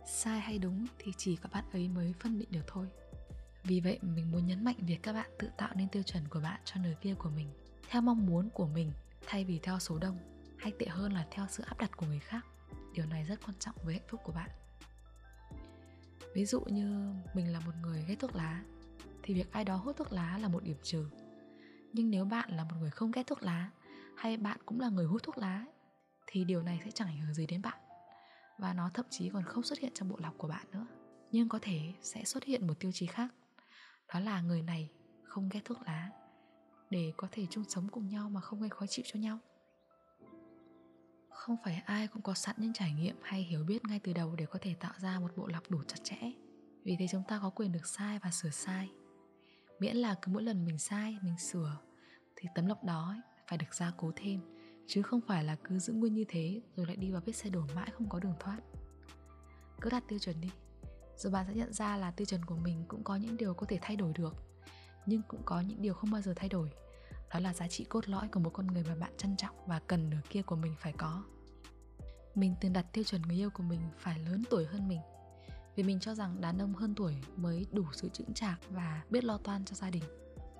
sai 0.06 0.40
hay 0.40 0.58
đúng 0.58 0.86
thì 0.98 1.12
chỉ 1.16 1.36
các 1.36 1.52
bạn 1.52 1.64
ấy 1.72 1.88
mới 1.88 2.14
phân 2.20 2.38
định 2.38 2.48
được 2.50 2.64
thôi. 2.66 2.86
Vì 3.64 3.80
vậy, 3.80 3.98
mình 4.02 4.30
muốn 4.30 4.46
nhấn 4.46 4.64
mạnh 4.64 4.76
việc 4.78 4.98
các 5.02 5.12
bạn 5.12 5.30
tự 5.38 5.48
tạo 5.56 5.70
nên 5.74 5.88
tiêu 5.88 6.02
chuẩn 6.02 6.28
của 6.28 6.40
bạn 6.40 6.60
cho 6.64 6.80
nửa 6.80 6.94
kia 7.00 7.14
của 7.14 7.30
mình, 7.30 7.48
theo 7.88 8.02
mong 8.02 8.26
muốn 8.26 8.50
của 8.50 8.66
mình, 8.66 8.92
thay 9.26 9.44
vì 9.44 9.58
theo 9.62 9.78
số 9.78 9.98
đông, 9.98 10.18
hay 10.58 10.72
tệ 10.78 10.86
hơn 10.86 11.12
là 11.12 11.26
theo 11.30 11.46
sự 11.48 11.62
áp 11.62 11.78
đặt 11.78 11.96
của 11.96 12.06
người 12.06 12.18
khác. 12.18 12.46
Điều 12.94 13.06
này 13.06 13.24
rất 13.24 13.46
quan 13.46 13.56
trọng 13.58 13.74
với 13.84 13.94
hạnh 13.94 14.08
phúc 14.08 14.20
của 14.24 14.32
bạn. 14.32 14.50
Ví 16.34 16.44
dụ 16.44 16.60
như 16.60 17.14
mình 17.34 17.52
là 17.52 17.60
một 17.60 17.72
người 17.82 18.04
ghét 18.08 18.16
thuốc 18.18 18.36
lá, 18.36 18.62
thì 19.22 19.34
việc 19.34 19.52
ai 19.52 19.64
đó 19.64 19.76
hút 19.76 19.96
thuốc 19.96 20.12
lá 20.12 20.38
là 20.38 20.48
một 20.48 20.62
điểm 20.62 20.76
trừ. 20.82 21.06
Nhưng 21.92 22.10
nếu 22.10 22.24
bạn 22.24 22.56
là 22.56 22.64
một 22.64 22.76
người 22.80 22.90
không 22.90 23.10
ghét 23.10 23.26
thuốc 23.26 23.42
lá, 23.42 23.70
hay 24.16 24.36
bạn 24.36 24.58
cũng 24.66 24.80
là 24.80 24.88
người 24.88 25.06
hút 25.06 25.22
thuốc 25.22 25.38
lá, 25.38 25.64
thì 26.26 26.44
điều 26.44 26.62
này 26.62 26.80
sẽ 26.84 26.90
chẳng 26.90 27.08
ảnh 27.08 27.20
hưởng 27.20 27.34
gì 27.34 27.46
đến 27.46 27.62
bạn 27.62 27.78
và 28.62 28.72
nó 28.72 28.90
thậm 28.94 29.06
chí 29.10 29.30
còn 29.32 29.44
không 29.44 29.62
xuất 29.62 29.78
hiện 29.78 29.92
trong 29.94 30.08
bộ 30.08 30.16
lọc 30.18 30.38
của 30.38 30.48
bạn 30.48 30.66
nữa. 30.72 30.86
Nhưng 31.32 31.48
có 31.48 31.58
thể 31.62 31.92
sẽ 32.02 32.24
xuất 32.24 32.44
hiện 32.44 32.66
một 32.66 32.80
tiêu 32.80 32.92
chí 32.92 33.06
khác, 33.06 33.34
đó 34.14 34.20
là 34.20 34.40
người 34.40 34.62
này 34.62 34.90
không 35.22 35.48
ghét 35.48 35.60
thuốc 35.64 35.78
lá, 35.86 36.10
để 36.90 37.12
có 37.16 37.28
thể 37.32 37.46
chung 37.50 37.64
sống 37.68 37.88
cùng 37.88 38.08
nhau 38.08 38.30
mà 38.30 38.40
không 38.40 38.60
gây 38.60 38.70
khó 38.70 38.86
chịu 38.86 39.04
cho 39.08 39.20
nhau. 39.20 39.38
Không 41.30 41.56
phải 41.64 41.82
ai 41.86 42.08
cũng 42.08 42.22
có 42.22 42.34
sẵn 42.34 42.56
những 42.58 42.72
trải 42.72 42.92
nghiệm 42.92 43.16
hay 43.22 43.42
hiểu 43.42 43.64
biết 43.64 43.84
ngay 43.84 44.00
từ 44.04 44.12
đầu 44.12 44.36
để 44.36 44.46
có 44.46 44.58
thể 44.62 44.74
tạo 44.74 44.92
ra 44.98 45.20
một 45.20 45.36
bộ 45.36 45.46
lọc 45.46 45.70
đủ 45.70 45.82
chặt 45.86 45.98
chẽ. 46.04 46.32
Vì 46.84 46.96
thế 46.98 47.06
chúng 47.10 47.22
ta 47.28 47.38
có 47.42 47.50
quyền 47.50 47.72
được 47.72 47.86
sai 47.86 48.18
và 48.18 48.30
sửa 48.30 48.50
sai. 48.50 48.90
Miễn 49.78 49.96
là 49.96 50.14
cứ 50.22 50.32
mỗi 50.32 50.42
lần 50.42 50.64
mình 50.64 50.78
sai, 50.78 51.18
mình 51.22 51.38
sửa, 51.38 51.78
thì 52.36 52.48
tấm 52.54 52.66
lọc 52.66 52.84
đó 52.84 53.14
phải 53.48 53.58
được 53.58 53.74
gia 53.74 53.92
cố 53.96 54.12
thêm 54.16 54.40
chứ 54.86 55.02
không 55.02 55.20
phải 55.20 55.44
là 55.44 55.56
cứ 55.64 55.78
giữ 55.78 55.92
nguyên 55.92 56.14
như 56.14 56.24
thế, 56.28 56.60
rồi 56.76 56.86
lại 56.86 56.96
đi 56.96 57.10
vào 57.10 57.22
vết 57.26 57.32
xe 57.32 57.50
đổ 57.50 57.62
mãi 57.74 57.90
không 57.90 58.08
có 58.08 58.20
đường 58.20 58.34
thoát. 58.40 58.58
Cứ 59.80 59.90
đặt 59.90 60.04
tiêu 60.08 60.18
chuẩn 60.18 60.40
đi. 60.40 60.50
Rồi 61.16 61.32
bạn 61.32 61.46
sẽ 61.48 61.54
nhận 61.54 61.72
ra 61.72 61.96
là 61.96 62.10
tiêu 62.10 62.24
chuẩn 62.24 62.44
của 62.44 62.56
mình 62.56 62.84
cũng 62.88 63.04
có 63.04 63.16
những 63.16 63.36
điều 63.36 63.54
có 63.54 63.66
thể 63.66 63.78
thay 63.82 63.96
đổi 63.96 64.12
được, 64.12 64.34
nhưng 65.06 65.22
cũng 65.28 65.42
có 65.44 65.60
những 65.60 65.82
điều 65.82 65.94
không 65.94 66.10
bao 66.10 66.20
giờ 66.20 66.32
thay 66.36 66.48
đổi. 66.48 66.70
Đó 67.30 67.40
là 67.40 67.54
giá 67.54 67.68
trị 67.68 67.84
cốt 67.84 68.08
lõi 68.08 68.28
của 68.28 68.40
một 68.40 68.50
con 68.50 68.66
người 68.66 68.84
mà 68.88 68.94
bạn 68.94 69.12
trân 69.16 69.36
trọng 69.36 69.54
và 69.66 69.80
cần 69.86 70.10
nửa 70.10 70.20
kia 70.30 70.42
của 70.42 70.56
mình 70.56 70.74
phải 70.78 70.92
có. 70.92 71.24
Mình 72.34 72.54
từng 72.60 72.72
đặt 72.72 72.86
tiêu 72.92 73.04
chuẩn 73.04 73.22
người 73.22 73.36
yêu 73.36 73.50
của 73.50 73.62
mình 73.62 73.80
phải 73.98 74.18
lớn 74.18 74.42
tuổi 74.50 74.66
hơn 74.66 74.88
mình, 74.88 75.00
vì 75.76 75.82
mình 75.82 76.00
cho 76.00 76.14
rằng 76.14 76.40
đàn 76.40 76.58
ông 76.58 76.74
hơn 76.74 76.94
tuổi 76.94 77.16
mới 77.36 77.66
đủ 77.72 77.84
sự 77.92 78.08
chững 78.08 78.34
chạc 78.34 78.60
và 78.70 79.02
biết 79.10 79.24
lo 79.24 79.38
toan 79.38 79.64
cho 79.64 79.74
gia 79.74 79.90
đình. 79.90 80.04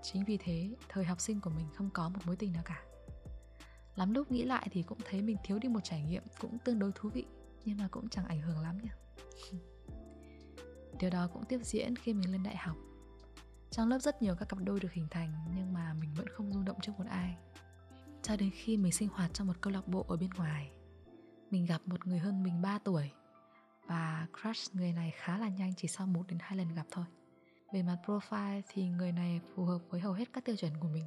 Chính 0.02 0.25
vì 0.25 0.37
thế, 0.37 0.71
thời 0.88 1.05
học 1.05 1.21
sinh 1.21 1.41
của 1.41 1.50
mình 1.50 1.67
không 1.75 1.91
có 1.91 2.09
một 2.09 2.21
mối 2.25 2.37
tình 2.37 2.52
nào 2.52 2.62
cả 2.67 2.83
lắm 3.97 4.15
lúc 4.15 4.31
nghĩ 4.31 4.43
lại 4.43 4.69
thì 4.71 4.83
cũng 4.83 4.99
thấy 5.05 5.23
mình 5.23 5.37
thiếu 5.45 5.59
đi 5.59 5.69
một 5.69 5.81
trải 5.85 6.03
nghiệm 6.03 6.23
cũng 6.41 6.59
tương 6.59 6.79
đối 6.79 6.93
thú 6.95 7.09
vị 7.09 7.25
nhưng 7.65 7.79
mà 7.79 7.89
cũng 7.91 8.09
chẳng 8.09 8.27
ảnh 8.27 8.41
hưởng 8.41 8.59
lắm 8.59 8.79
nhỉ 8.83 8.91
điều 11.01 11.11
đó 11.11 11.29
cũng 11.33 11.45
tiếp 11.45 11.61
diễn 11.63 11.97
khi 11.97 12.13
mình 12.13 12.33
lên 12.33 12.43
đại 12.43 12.57
học 12.57 12.77
trong 13.73 13.89
lớp 13.89 13.99
rất 13.99 14.23
nhiều 14.23 14.35
các 14.35 14.49
cặp 14.49 14.59
đôi 14.59 14.81
được 14.81 14.93
hình 14.93 15.07
thành 15.11 15.33
nhưng 15.57 15.73
mà 15.73 15.95
mình 16.01 16.15
vẫn 16.15 16.27
không 16.29 16.53
rung 16.53 16.65
động 16.65 16.77
trước 16.83 16.93
một 16.99 17.05
ai. 17.09 17.37
Cho 18.23 18.37
đến 18.37 18.51
khi 18.55 18.77
mình 18.77 18.93
sinh 18.93 19.09
hoạt 19.09 19.35
trong 19.35 19.47
một 19.47 19.61
câu 19.61 19.73
lạc 19.73 19.89
bộ 19.89 20.05
ở 20.09 20.17
bên 20.17 20.31
ngoài, 20.31 20.71
mình 21.51 21.67
gặp 21.67 21.81
một 21.87 22.07
người 22.07 22.19
hơn 22.19 22.43
mình 22.43 22.63
3 22.63 22.79
tuổi 22.79 23.11
và 23.87 24.27
crush 24.41 24.75
người 24.75 24.93
này 24.93 25.13
khá 25.17 25.39
là 25.39 25.49
nhanh 25.49 25.75
chỉ 25.77 25.89
sau 25.89 26.07
một 26.07 26.23
đến 26.29 26.39
hai 26.41 26.59
lần 26.59 26.75
gặp 26.75 26.87
thôi. 26.91 27.05
Về 27.73 27.83
mặt 27.83 27.99
profile 28.07 28.63
thì 28.69 28.89
người 28.89 29.13
này 29.13 29.41
phù 29.55 29.65
hợp 29.65 29.79
với 29.91 30.01
hầu 30.01 30.13
hết 30.13 30.33
các 30.33 30.45
tiêu 30.45 30.57
chuẩn 30.57 30.73
của 30.81 30.89
mình 30.89 31.05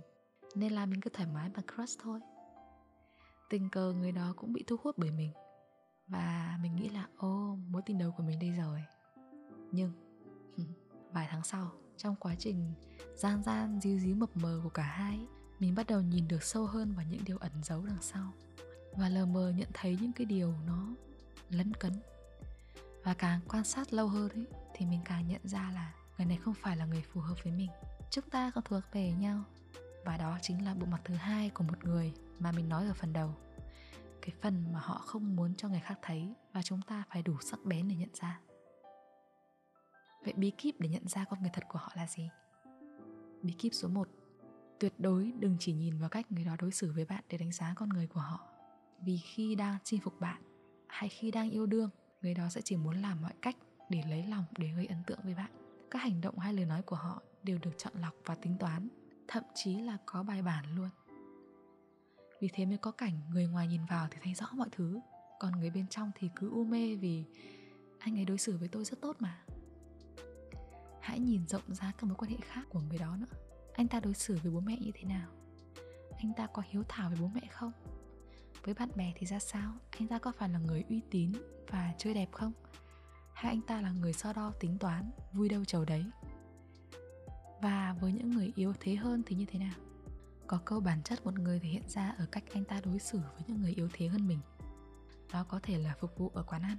Nên 0.55 0.73
là 0.73 0.85
mình 0.85 1.01
cứ 1.01 1.09
thoải 1.09 1.29
mái 1.33 1.49
mà 1.49 1.61
crush 1.75 1.99
thôi 2.03 2.19
Tình 3.49 3.69
cờ 3.69 3.93
người 3.93 4.11
đó 4.11 4.33
cũng 4.37 4.53
bị 4.53 4.63
thu 4.67 4.75
hút 4.83 4.97
bởi 4.97 5.11
mình. 5.11 5.31
Và 6.07 6.57
mình 6.61 6.75
nghĩ 6.75 6.89
là 6.89 7.07
ô 7.17 7.57
mối 7.69 7.81
tình 7.85 7.97
đầu 7.97 8.11
của 8.17 8.23
mình 8.23 8.39
đây 8.39 8.51
rồi. 8.51 8.83
Nhưng 9.71 9.91
vài 11.11 11.27
tháng 11.31 11.43
sau 11.43 11.71
trong 11.97 12.15
quá 12.15 12.35
trình 12.39 12.73
gian 13.15 13.43
gian 13.43 13.79
díu 13.81 13.99
díu 13.99 14.15
mập 14.15 14.37
mờ 14.37 14.59
của 14.63 14.69
cả 14.69 14.83
hai 14.83 15.27
mình 15.59 15.75
bắt 15.75 15.87
đầu 15.87 16.01
nhìn 16.01 16.27
được 16.27 16.43
sâu 16.43 16.65
hơn 16.65 16.93
vào 16.93 17.05
những 17.09 17.23
điều 17.25 17.37
ẩn 17.37 17.51
giấu 17.63 17.85
đằng 17.85 18.01
sau. 18.01 18.33
Và 18.91 19.09
lờ 19.09 19.25
mờ 19.25 19.49
nhận 19.49 19.69
thấy 19.73 19.97
những 20.01 20.11
cái 20.13 20.25
điều 20.25 20.53
nó 20.67 20.87
lấn 21.49 21.73
cấn. 21.73 21.93
Và 23.03 23.13
càng 23.13 23.39
quan 23.47 23.63
sát 23.63 23.93
lâu 23.93 24.07
hơn 24.07 24.29
ấy, 24.29 24.45
thì 24.73 24.85
mình 24.85 25.01
càng 25.05 25.27
nhận 25.27 25.47
ra 25.47 25.71
là 25.73 25.93
người 26.17 26.27
này 26.27 26.37
không 26.37 26.53
phải 26.53 26.77
là 26.77 26.85
người 26.85 27.03
phù 27.13 27.21
hợp 27.21 27.35
với 27.43 27.53
mình. 27.53 27.69
Chúng 28.11 28.29
ta 28.29 28.51
còn 28.55 28.63
thuộc 28.63 28.83
về 28.91 29.11
nhau. 29.11 29.43
Và 30.05 30.17
đó 30.17 30.37
chính 30.41 30.65
là 30.65 30.73
bộ 30.73 30.85
mặt 30.85 31.01
thứ 31.05 31.13
hai 31.13 31.49
của 31.49 31.63
một 31.63 31.83
người 31.83 32.13
mà 32.39 32.51
mình 32.51 32.69
nói 32.69 32.87
ở 32.87 32.93
phần 32.93 33.13
đầu. 33.13 33.35
Cái 34.21 34.35
phần 34.41 34.73
mà 34.73 34.79
họ 34.79 34.97
không 34.97 35.35
muốn 35.35 35.55
cho 35.55 35.69
người 35.69 35.79
khác 35.79 35.99
thấy 36.01 36.33
và 36.53 36.61
chúng 36.61 36.81
ta 36.81 37.03
phải 37.09 37.23
đủ 37.23 37.33
sắc 37.41 37.59
bén 37.65 37.87
để 37.87 37.95
nhận 37.95 38.09
ra. 38.13 38.39
Vậy 40.23 40.33
bí 40.33 40.51
kíp 40.51 40.75
để 40.79 40.89
nhận 40.89 41.07
ra 41.07 41.25
con 41.29 41.41
người 41.41 41.51
thật 41.53 41.63
của 41.67 41.79
họ 41.79 41.91
là 41.95 42.07
gì? 42.07 42.29
Bí 43.41 43.53
kíp 43.53 43.73
số 43.73 43.87
1 43.87 44.07
tuyệt 44.79 44.93
đối 44.97 45.33
đừng 45.39 45.57
chỉ 45.59 45.73
nhìn 45.73 45.97
vào 45.97 46.09
cách 46.09 46.31
người 46.31 46.43
đó 46.43 46.55
đối 46.59 46.71
xử 46.71 46.91
với 46.91 47.05
bạn 47.05 47.23
để 47.29 47.37
đánh 47.37 47.51
giá 47.51 47.73
con 47.75 47.89
người 47.89 48.07
của 48.07 48.19
họ. 48.19 48.47
Vì 49.01 49.17
khi 49.17 49.55
đang 49.55 49.77
chinh 49.83 50.01
phục 50.01 50.19
bạn 50.19 50.41
hay 50.87 51.09
khi 51.09 51.31
đang 51.31 51.49
yêu 51.49 51.65
đương, 51.65 51.89
người 52.21 52.33
đó 52.33 52.49
sẽ 52.49 52.61
chỉ 52.61 52.77
muốn 52.77 53.01
làm 53.01 53.21
mọi 53.21 53.33
cách 53.41 53.55
để 53.89 54.03
lấy 54.09 54.27
lòng 54.27 54.45
để 54.57 54.67
gây 54.75 54.85
ấn 54.85 55.03
tượng 55.07 55.19
với 55.23 55.33
bạn. 55.35 55.51
Các 55.91 55.99
hành 55.99 56.21
động 56.21 56.39
hay 56.39 56.53
lời 56.53 56.65
nói 56.65 56.81
của 56.81 56.95
họ 56.95 57.21
đều 57.43 57.57
được 57.61 57.71
chọn 57.77 57.93
lọc 58.01 58.13
và 58.25 58.35
tính 58.35 58.57
toán, 58.59 58.87
thậm 59.27 59.43
chí 59.55 59.75
là 59.75 59.97
có 60.05 60.23
bài 60.23 60.41
bản 60.41 60.75
luôn 60.75 60.89
vì 62.41 62.49
thế 62.53 62.65
mới 62.65 62.77
có 62.77 62.91
cảnh 62.91 63.21
người 63.29 63.47
ngoài 63.47 63.67
nhìn 63.67 63.85
vào 63.85 64.07
thì 64.11 64.17
thấy 64.23 64.33
rõ 64.33 64.47
mọi 64.53 64.69
thứ. 64.71 64.99
Còn 65.39 65.59
người 65.59 65.69
bên 65.69 65.87
trong 65.87 66.11
thì 66.15 66.29
cứ 66.35 66.49
u 66.49 66.63
mê 66.63 66.95
vì 66.95 67.25
anh 67.99 68.17
ấy 68.17 68.25
đối 68.25 68.37
xử 68.37 68.57
với 68.57 68.67
tôi 68.67 68.85
rất 68.85 69.01
tốt 69.01 69.15
mà. 69.19 69.41
Hãy 71.01 71.19
nhìn 71.19 71.47
rộng 71.47 71.75
ra 71.75 71.91
các 71.97 72.03
mối 72.03 72.15
quan 72.15 72.31
hệ 72.31 72.37
khác 72.41 72.65
của 72.69 72.79
người 72.79 72.97
đó 72.97 73.17
nữa. 73.17 73.37
Anh 73.73 73.87
ta 73.87 73.99
đối 73.99 74.13
xử 74.13 74.37
với 74.43 74.51
bố 74.51 74.59
mẹ 74.59 74.77
như 74.79 74.91
thế 74.93 75.03
nào? 75.03 75.29
Anh 76.17 76.33
ta 76.37 76.47
có 76.47 76.63
hiếu 76.69 76.83
thảo 76.89 77.09
với 77.09 77.17
bố 77.21 77.29
mẹ 77.33 77.41
không? 77.51 77.71
Với 78.63 78.73
bạn 78.73 78.89
bè 78.95 79.13
thì 79.15 79.25
ra 79.25 79.39
sao? 79.39 79.73
Anh 79.89 80.07
ta 80.07 80.19
có 80.19 80.31
phải 80.31 80.49
là 80.49 80.59
người 80.59 80.83
uy 80.89 81.01
tín 81.11 81.31
và 81.69 81.93
chơi 81.97 82.13
đẹp 82.13 82.31
không? 82.31 82.51
Hay 83.33 83.51
anh 83.51 83.61
ta 83.61 83.81
là 83.81 83.91
người 83.91 84.13
so 84.13 84.33
đo 84.33 84.51
tính 84.59 84.77
toán, 84.77 85.11
vui 85.33 85.49
đâu 85.49 85.65
chầu 85.65 85.85
đấy? 85.85 86.05
Và 87.61 87.95
với 88.01 88.11
những 88.11 88.31
người 88.31 88.53
yếu 88.55 88.73
thế 88.79 88.95
hơn 88.95 89.23
thì 89.25 89.35
như 89.35 89.45
thế 89.45 89.59
nào? 89.59 89.73
Có 90.47 90.59
câu 90.65 90.79
bản 90.79 91.03
chất 91.03 91.25
một 91.25 91.39
người 91.39 91.59
thể 91.59 91.69
hiện 91.69 91.89
ra 91.89 92.15
ở 92.17 92.25
cách 92.31 92.43
anh 92.53 92.65
ta 92.65 92.81
đối 92.85 92.99
xử 92.99 93.17
với 93.17 93.43
những 93.47 93.61
người 93.61 93.73
yếu 93.73 93.89
thế 93.93 94.07
hơn 94.07 94.27
mình. 94.27 94.39
Đó 95.33 95.43
có 95.43 95.59
thể 95.63 95.77
là 95.77 95.95
phục 95.99 96.17
vụ 96.17 96.31
ở 96.33 96.43
quán 96.43 96.61
ăn, 96.61 96.77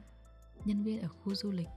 nhân 0.64 0.82
viên 0.82 1.00
ở 1.00 1.08
khu 1.08 1.34
du 1.34 1.50
lịch, 1.50 1.68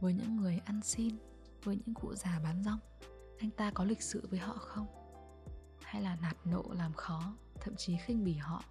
với 0.00 0.14
những 0.14 0.36
người 0.36 0.60
ăn 0.64 0.80
xin, 0.82 1.16
với 1.62 1.76
những 1.76 1.94
cụ 1.94 2.14
già 2.14 2.40
bán 2.44 2.62
rong. 2.64 2.78
Anh 3.38 3.50
ta 3.50 3.70
có 3.70 3.84
lịch 3.84 4.02
sự 4.02 4.28
với 4.30 4.38
họ 4.38 4.52
không? 4.52 4.86
Hay 5.82 6.02
là 6.02 6.16
nạt 6.16 6.36
nộ 6.44 6.64
làm 6.72 6.92
khó, 6.92 7.36
thậm 7.60 7.74
chí 7.76 7.96
khinh 7.96 8.24
bỉ 8.24 8.34
họ? 8.34 8.64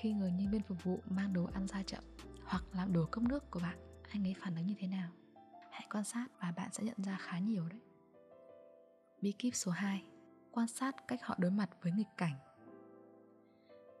Khi 0.00 0.12
người 0.12 0.32
nhân 0.32 0.50
viên 0.50 0.62
phục 0.62 0.84
vụ 0.84 1.00
mang 1.10 1.32
đồ 1.32 1.48
ăn 1.52 1.66
ra 1.66 1.82
chậm 1.86 2.04
hoặc 2.44 2.64
làm 2.72 2.92
đổ 2.92 3.06
cốc 3.10 3.24
nước 3.24 3.50
của 3.50 3.60
bạn, 3.60 4.02
anh 4.10 4.26
ấy 4.26 4.34
phản 4.40 4.56
ứng 4.56 4.66
như 4.66 4.74
thế 4.78 4.86
nào? 4.86 5.10
Hãy 5.70 5.86
quan 5.92 6.04
sát 6.04 6.26
và 6.40 6.52
bạn 6.52 6.68
sẽ 6.72 6.82
nhận 6.84 7.02
ra 7.04 7.18
khá 7.20 7.38
nhiều 7.38 7.68
đấy. 7.68 7.80
Bí 9.20 9.32
kíp 9.32 9.54
số 9.54 9.70
2 9.70 10.04
quan 10.52 10.68
sát 10.68 11.08
cách 11.08 11.20
họ 11.22 11.34
đối 11.38 11.50
mặt 11.50 11.70
với 11.82 11.92
nghịch 11.92 12.16
cảnh. 12.16 12.34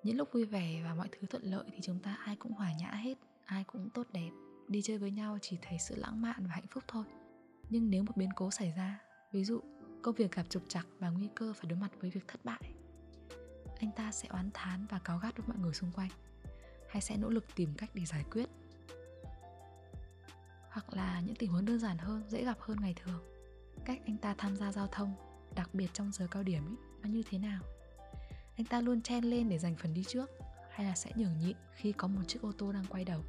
Những 0.02 0.16
lúc 0.16 0.28
vui 0.32 0.44
vẻ 0.44 0.82
và 0.84 0.94
mọi 0.94 1.08
thứ 1.12 1.26
thuận 1.26 1.42
lợi 1.42 1.64
thì 1.72 1.78
chúng 1.82 1.98
ta 1.98 2.18
ai 2.24 2.36
cũng 2.36 2.52
hòa 2.52 2.72
nhã 2.72 2.90
hết, 2.90 3.18
ai 3.44 3.64
cũng 3.64 3.90
tốt 3.90 4.06
đẹp, 4.12 4.30
đi 4.68 4.82
chơi 4.82 4.98
với 4.98 5.10
nhau 5.10 5.38
chỉ 5.42 5.58
thấy 5.62 5.78
sự 5.78 5.96
lãng 5.96 6.22
mạn 6.22 6.46
và 6.46 6.54
hạnh 6.54 6.66
phúc 6.70 6.84
thôi. 6.88 7.04
Nhưng 7.68 7.90
nếu 7.90 8.02
một 8.02 8.16
biến 8.16 8.30
cố 8.36 8.50
xảy 8.50 8.72
ra, 8.76 9.00
ví 9.32 9.44
dụ 9.44 9.60
công 10.02 10.14
việc 10.14 10.32
gặp 10.32 10.46
trục 10.48 10.62
trặc 10.68 10.86
và 10.98 11.10
nguy 11.10 11.28
cơ 11.34 11.52
phải 11.52 11.70
đối 11.70 11.78
mặt 11.78 11.90
với 12.00 12.10
việc 12.10 12.28
thất 12.28 12.44
bại, 12.44 12.72
anh 13.80 13.90
ta 13.96 14.12
sẽ 14.12 14.28
oán 14.28 14.50
thán 14.54 14.86
và 14.86 14.98
cáo 14.98 15.18
gắt 15.18 15.36
với 15.36 15.46
mọi 15.48 15.58
người 15.58 15.74
xung 15.74 15.92
quanh, 15.92 16.10
hay 16.88 17.02
sẽ 17.02 17.16
nỗ 17.16 17.28
lực 17.28 17.44
tìm 17.54 17.74
cách 17.78 17.90
để 17.94 18.04
giải 18.04 18.24
quyết. 18.30 18.46
Hoặc 20.70 20.94
là 20.94 21.20
những 21.20 21.36
tình 21.36 21.50
huống 21.50 21.64
đơn 21.64 21.78
giản 21.78 21.98
hơn, 21.98 22.22
dễ 22.28 22.44
gặp 22.44 22.56
hơn 22.60 22.80
ngày 22.80 22.94
thường, 23.04 23.22
cách 23.84 24.00
anh 24.06 24.18
ta 24.18 24.34
tham 24.38 24.56
gia 24.56 24.72
giao 24.72 24.86
thông 24.86 25.29
đặc 25.54 25.74
biệt 25.74 25.88
trong 25.92 26.12
giờ 26.12 26.26
cao 26.30 26.42
điểm 26.42 26.66
ấy, 26.66 26.76
nó 27.02 27.08
như 27.08 27.22
thế 27.30 27.38
nào? 27.38 27.62
Anh 28.56 28.66
ta 28.66 28.80
luôn 28.80 29.02
chen 29.02 29.24
lên 29.24 29.48
để 29.48 29.58
giành 29.58 29.76
phần 29.76 29.94
đi 29.94 30.04
trước 30.04 30.30
hay 30.70 30.86
là 30.86 30.94
sẽ 30.94 31.10
nhường 31.14 31.38
nhịn 31.38 31.56
khi 31.72 31.92
có 31.92 32.08
một 32.08 32.22
chiếc 32.26 32.42
ô 32.42 32.52
tô 32.52 32.72
đang 32.72 32.84
quay 32.84 33.04
đầu? 33.04 33.24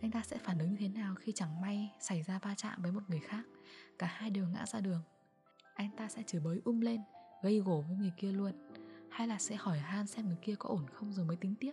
Anh 0.00 0.10
ta 0.10 0.22
sẽ 0.22 0.38
phản 0.38 0.58
ứng 0.58 0.70
như 0.70 0.76
thế 0.80 0.88
nào 0.88 1.14
khi 1.14 1.32
chẳng 1.32 1.60
may 1.60 1.90
xảy 2.00 2.22
ra 2.22 2.38
va 2.38 2.54
chạm 2.56 2.82
với 2.82 2.92
một 2.92 3.02
người 3.08 3.20
khác 3.20 3.42
cả 3.98 4.06
hai 4.06 4.30
đều 4.30 4.48
ngã 4.48 4.66
ra 4.66 4.80
đường? 4.80 5.02
Anh 5.74 5.90
ta 5.96 6.08
sẽ 6.08 6.22
chửi 6.26 6.40
bới 6.40 6.60
um 6.64 6.80
lên 6.80 7.00
gây 7.42 7.58
gổ 7.58 7.84
với 7.88 7.96
người 7.96 8.12
kia 8.16 8.32
luôn 8.32 8.52
hay 9.10 9.28
là 9.28 9.38
sẽ 9.38 9.56
hỏi 9.56 9.78
han 9.78 10.06
xem 10.06 10.26
người 10.26 10.38
kia 10.42 10.54
có 10.58 10.68
ổn 10.68 10.86
không 10.92 11.12
rồi 11.12 11.26
mới 11.26 11.36
tính 11.36 11.54
tiếp? 11.60 11.72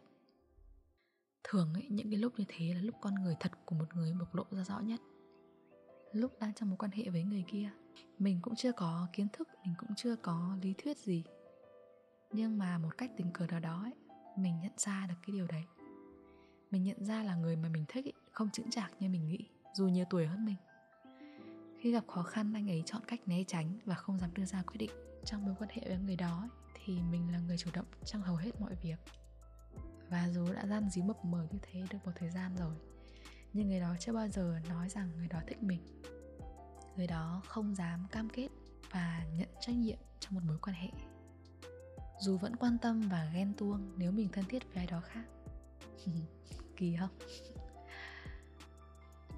Thường 1.43 1.73
ấy, 1.73 1.85
những 1.89 2.11
cái 2.11 2.19
lúc 2.19 2.33
như 2.37 2.45
thế 2.47 2.73
là 2.73 2.81
lúc 2.81 2.95
con 3.01 3.15
người 3.15 3.35
thật 3.39 3.51
của 3.65 3.75
một 3.75 3.95
người 3.95 4.13
bộc 4.19 4.35
lộ 4.35 4.45
ra 4.51 4.63
rõ 4.63 4.79
nhất. 4.79 5.01
Lúc 6.11 6.39
đang 6.39 6.53
trong 6.53 6.69
mối 6.69 6.77
quan 6.77 6.91
hệ 6.91 7.09
với 7.09 7.23
người 7.23 7.43
kia 7.47 7.69
mình 8.19 8.39
cũng 8.41 8.55
chưa 8.55 8.71
có 8.71 9.07
kiến 9.13 9.27
thức 9.33 9.47
mình 9.63 9.73
cũng 9.77 9.95
chưa 9.95 10.15
có 10.15 10.57
lý 10.61 10.73
thuyết 10.77 10.97
gì. 10.97 11.23
Nhưng 12.31 12.57
mà 12.57 12.77
một 12.77 12.97
cách 12.97 13.11
tình 13.17 13.31
cờ 13.33 13.47
nào 13.47 13.59
đó 13.59 13.81
ấy, 13.83 13.93
mình 14.37 14.59
nhận 14.59 14.71
ra 14.77 15.05
được 15.09 15.15
cái 15.27 15.33
điều 15.35 15.47
đấy. 15.47 15.63
Mình 16.71 16.83
nhận 16.83 17.05
ra 17.05 17.23
là 17.23 17.35
người 17.35 17.55
mà 17.55 17.69
mình 17.69 17.85
thích 17.87 18.05
ấy, 18.05 18.13
không 18.31 18.49
chững 18.49 18.69
chạc 18.69 18.91
như 18.99 19.09
mình 19.09 19.27
nghĩ 19.27 19.39
dù 19.73 19.87
nhiều 19.87 20.05
tuổi 20.09 20.25
hơn 20.25 20.45
mình. 20.45 20.55
Khi 21.79 21.91
gặp 21.91 22.07
khó 22.07 22.23
khăn 22.23 22.53
anh 22.53 22.69
ấy 22.69 22.83
chọn 22.85 23.01
cách 23.07 23.27
né 23.27 23.43
tránh 23.47 23.79
và 23.85 23.95
không 23.95 24.19
dám 24.19 24.33
đưa 24.33 24.45
ra 24.45 24.61
quyết 24.61 24.77
định. 24.77 24.91
Trong 25.25 25.45
mối 25.45 25.55
quan 25.59 25.69
hệ 25.69 25.81
với 25.87 25.97
người 25.97 26.15
đó 26.15 26.39
ấy, 26.41 26.49
thì 26.73 27.01
mình 27.11 27.31
là 27.31 27.39
người 27.39 27.57
chủ 27.57 27.69
động 27.73 27.85
trong 28.05 28.21
hầu 28.21 28.35
hết 28.35 28.61
mọi 28.61 28.75
việc. 28.83 28.97
Và 30.09 30.29
dù 30.29 30.53
đã 30.53 30.67
gian 30.67 30.89
dí 30.89 31.01
mập 31.01 31.25
mờ 31.25 31.47
như 31.51 31.59
thế 31.61 31.83
được 31.89 31.99
một 32.05 32.11
thời 32.15 32.29
gian 32.29 32.55
rồi 32.55 32.75
nhưng 33.57 33.69
người 33.69 33.79
đó 33.79 33.95
chưa 33.99 34.13
bao 34.13 34.27
giờ 34.27 34.59
nói 34.69 34.89
rằng 34.89 35.09
người 35.17 35.27
đó 35.27 35.39
thích 35.47 35.63
mình 35.63 35.79
người 36.97 37.07
đó 37.07 37.41
không 37.47 37.75
dám 37.75 38.07
cam 38.11 38.29
kết 38.29 38.49
và 38.91 39.25
nhận 39.37 39.49
trách 39.59 39.75
nhiệm 39.75 39.97
trong 40.19 40.35
một 40.35 40.41
mối 40.47 40.57
quan 40.61 40.75
hệ. 40.75 40.89
Dù 42.19 42.37
vẫn 42.37 42.55
quan 42.55 42.77
tâm 42.77 43.01
và 43.01 43.31
ghen 43.33 43.53
tuông 43.57 43.91
nếu 43.97 44.11
mình 44.11 44.29
thân 44.31 44.45
thiết 44.45 44.63
với 44.65 44.75
ai 44.75 44.87
đó 44.87 45.01
khác. 45.01 45.23
Kỳ 46.75 46.95
không? 46.99 47.09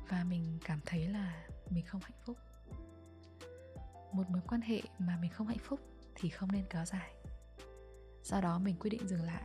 Và 0.10 0.24
mình 0.24 0.58
cảm 0.64 0.80
thấy 0.86 1.08
là 1.08 1.48
mình 1.70 1.86
không 1.86 2.02
hạnh 2.02 2.20
phúc. 2.26 2.38
Một 4.12 4.30
mối 4.30 4.42
quan 4.48 4.62
hệ 4.62 4.82
mà 5.00 5.18
mình 5.22 5.32
không 5.32 5.48
hạnh 5.48 5.64
phúc 5.64 5.80
thì 6.16 6.30
không 6.30 6.52
nên 6.52 6.66
kéo 6.70 6.86
dài. 6.86 7.14
Do 8.24 8.42
đó 8.42 8.60
mình 8.60 8.76
quyết 8.80 8.90
định 8.90 9.08
dừng 9.08 9.24
lại. 9.24 9.44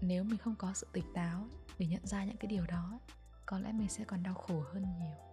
Nếu 0.00 0.24
mình 0.24 0.38
không 0.38 0.54
có 0.58 0.72
sự 0.74 0.86
tỉnh 0.92 1.12
táo 1.14 1.46
để 1.78 1.86
nhận 1.86 2.06
ra 2.06 2.24
những 2.24 2.36
cái 2.36 2.46
điều 2.46 2.66
đó, 2.66 3.00
có 3.46 3.58
lẽ 3.58 3.72
mình 3.72 3.88
sẽ 3.88 4.04
còn 4.04 4.22
đau 4.22 4.34
khổ 4.34 4.64
hơn 4.72 4.82
nhiều 4.98 5.29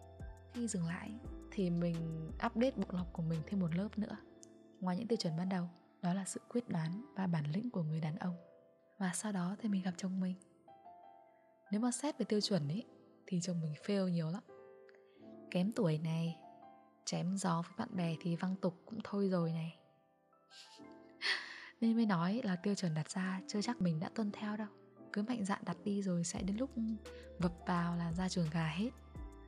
khi 0.57 0.67
dừng 0.67 0.85
lại 0.85 1.11
thì 1.51 1.69
mình 1.69 1.95
update 2.45 2.71
bộ 2.75 2.85
lọc 2.89 3.13
của 3.13 3.23
mình 3.23 3.39
thêm 3.47 3.59
một 3.59 3.75
lớp 3.75 3.97
nữa. 3.97 4.17
Ngoài 4.79 4.97
những 4.97 5.07
tiêu 5.07 5.17
chuẩn 5.17 5.37
ban 5.37 5.49
đầu, 5.49 5.69
đó 6.01 6.13
là 6.13 6.25
sự 6.25 6.41
quyết 6.49 6.69
đoán 6.69 7.13
và 7.15 7.27
bản 7.27 7.51
lĩnh 7.51 7.69
của 7.69 7.83
người 7.83 7.99
đàn 7.99 8.15
ông. 8.15 8.35
Và 8.97 9.11
sau 9.13 9.31
đó 9.31 9.55
thì 9.59 9.69
mình 9.69 9.83
gặp 9.83 9.93
chồng 9.97 10.19
mình. 10.19 10.35
Nếu 11.71 11.81
mà 11.81 11.91
xét 11.91 12.17
về 12.17 12.25
tiêu 12.25 12.41
chuẩn 12.41 12.67
ấy 12.67 12.85
thì 13.27 13.39
chồng 13.41 13.61
mình 13.61 13.73
fail 13.85 14.07
nhiều 14.07 14.29
lắm. 14.29 14.43
Kém 15.51 15.71
tuổi 15.71 15.97
này, 15.97 16.37
chém 17.05 17.37
gió 17.37 17.61
với 17.61 17.73
bạn 17.77 17.95
bè 17.95 18.15
thì 18.21 18.35
văng 18.35 18.55
tục 18.55 18.81
cũng 18.85 18.99
thôi 19.03 19.29
rồi 19.29 19.51
này. 19.51 19.77
Nên 21.81 21.95
mới 21.95 22.05
nói 22.05 22.41
là 22.43 22.55
tiêu 22.55 22.75
chuẩn 22.75 22.93
đặt 22.93 23.09
ra 23.09 23.41
chưa 23.47 23.61
chắc 23.61 23.81
mình 23.81 23.99
đã 23.99 24.09
tuân 24.15 24.31
theo 24.31 24.57
đâu. 24.57 24.67
Cứ 25.13 25.23
mạnh 25.23 25.45
dạn 25.45 25.61
đặt 25.65 25.77
đi 25.83 26.01
rồi 26.01 26.23
sẽ 26.23 26.41
đến 26.41 26.57
lúc 26.57 26.69
vập 27.39 27.53
vào 27.67 27.95
là 27.95 28.13
ra 28.13 28.29
trường 28.29 28.49
gà 28.51 28.67
hết 28.67 28.89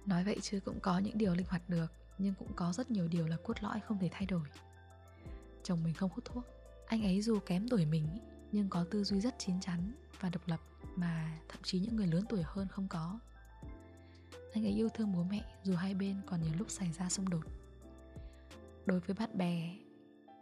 nói 0.06 0.24
vậy 0.24 0.38
chứ 0.42 0.60
cũng 0.66 0.80
có 0.80 1.00
những 1.00 1.18
điều 1.18 1.36
linh 1.36 1.48
hoạt 1.50 1.70
được, 1.70 1.88
nhưng 2.18 2.34
cũng 2.34 2.54
có 2.56 2.74
rất 2.74 2.92
nhiều 2.92 3.08
điều 3.08 3.28
là 3.28 3.38
cốt 3.44 3.64
lõi 3.64 3.80
không 3.80 4.00
thể 4.00 4.10
thay 4.12 4.26
đổi. 4.26 4.48
Chồng 5.64 5.84
mình 5.84 5.94
không 5.94 6.10
hút 6.14 6.26
thuốc. 6.26 6.46
Anh 6.88 7.04
ấy 7.04 7.22
dù 7.22 7.40
kém 7.40 7.68
tuổi 7.70 7.86
mình 7.86 8.08
nhưng 8.52 8.70
có 8.70 8.86
tư 8.92 9.04
duy 9.04 9.22
rất 9.22 9.36
chín 9.38 9.60
chắn 9.60 9.94
và 10.20 10.30
độc 10.30 10.48
lập 10.48 10.60
mà 10.96 11.40
thậm 11.50 11.60
chí 11.64 11.80
những 11.80 11.96
người 11.96 12.08
lớn 12.08 12.24
tuổi 12.30 12.44
hơn 12.46 12.68
không 12.68 12.88
có. 12.88 13.20
Anh 14.54 14.66
ấy 14.66 14.72
yêu 14.72 14.90
thương 14.90 15.14
bố 15.14 15.24
mẹ 15.24 15.44
dù 15.64 15.76
hai 15.76 15.94
bên 15.94 16.22
còn 16.26 16.42
nhiều 16.42 16.54
lúc 16.58 16.70
xảy 16.70 16.92
ra 16.92 17.10
xung 17.10 17.30
đột. 17.30 17.46
Đối 18.86 19.00
với 19.00 19.16
bạn 19.20 19.38
bè, 19.38 19.76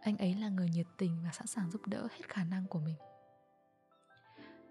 anh 0.01 0.17
ấy 0.17 0.35
là 0.35 0.49
người 0.49 0.69
nhiệt 0.69 0.87
tình 0.97 1.19
và 1.23 1.31
sẵn 1.31 1.47
sàng 1.47 1.71
giúp 1.71 1.87
đỡ 1.87 2.07
hết 2.11 2.29
khả 2.29 2.43
năng 2.43 2.67
của 2.67 2.79
mình. 2.79 2.95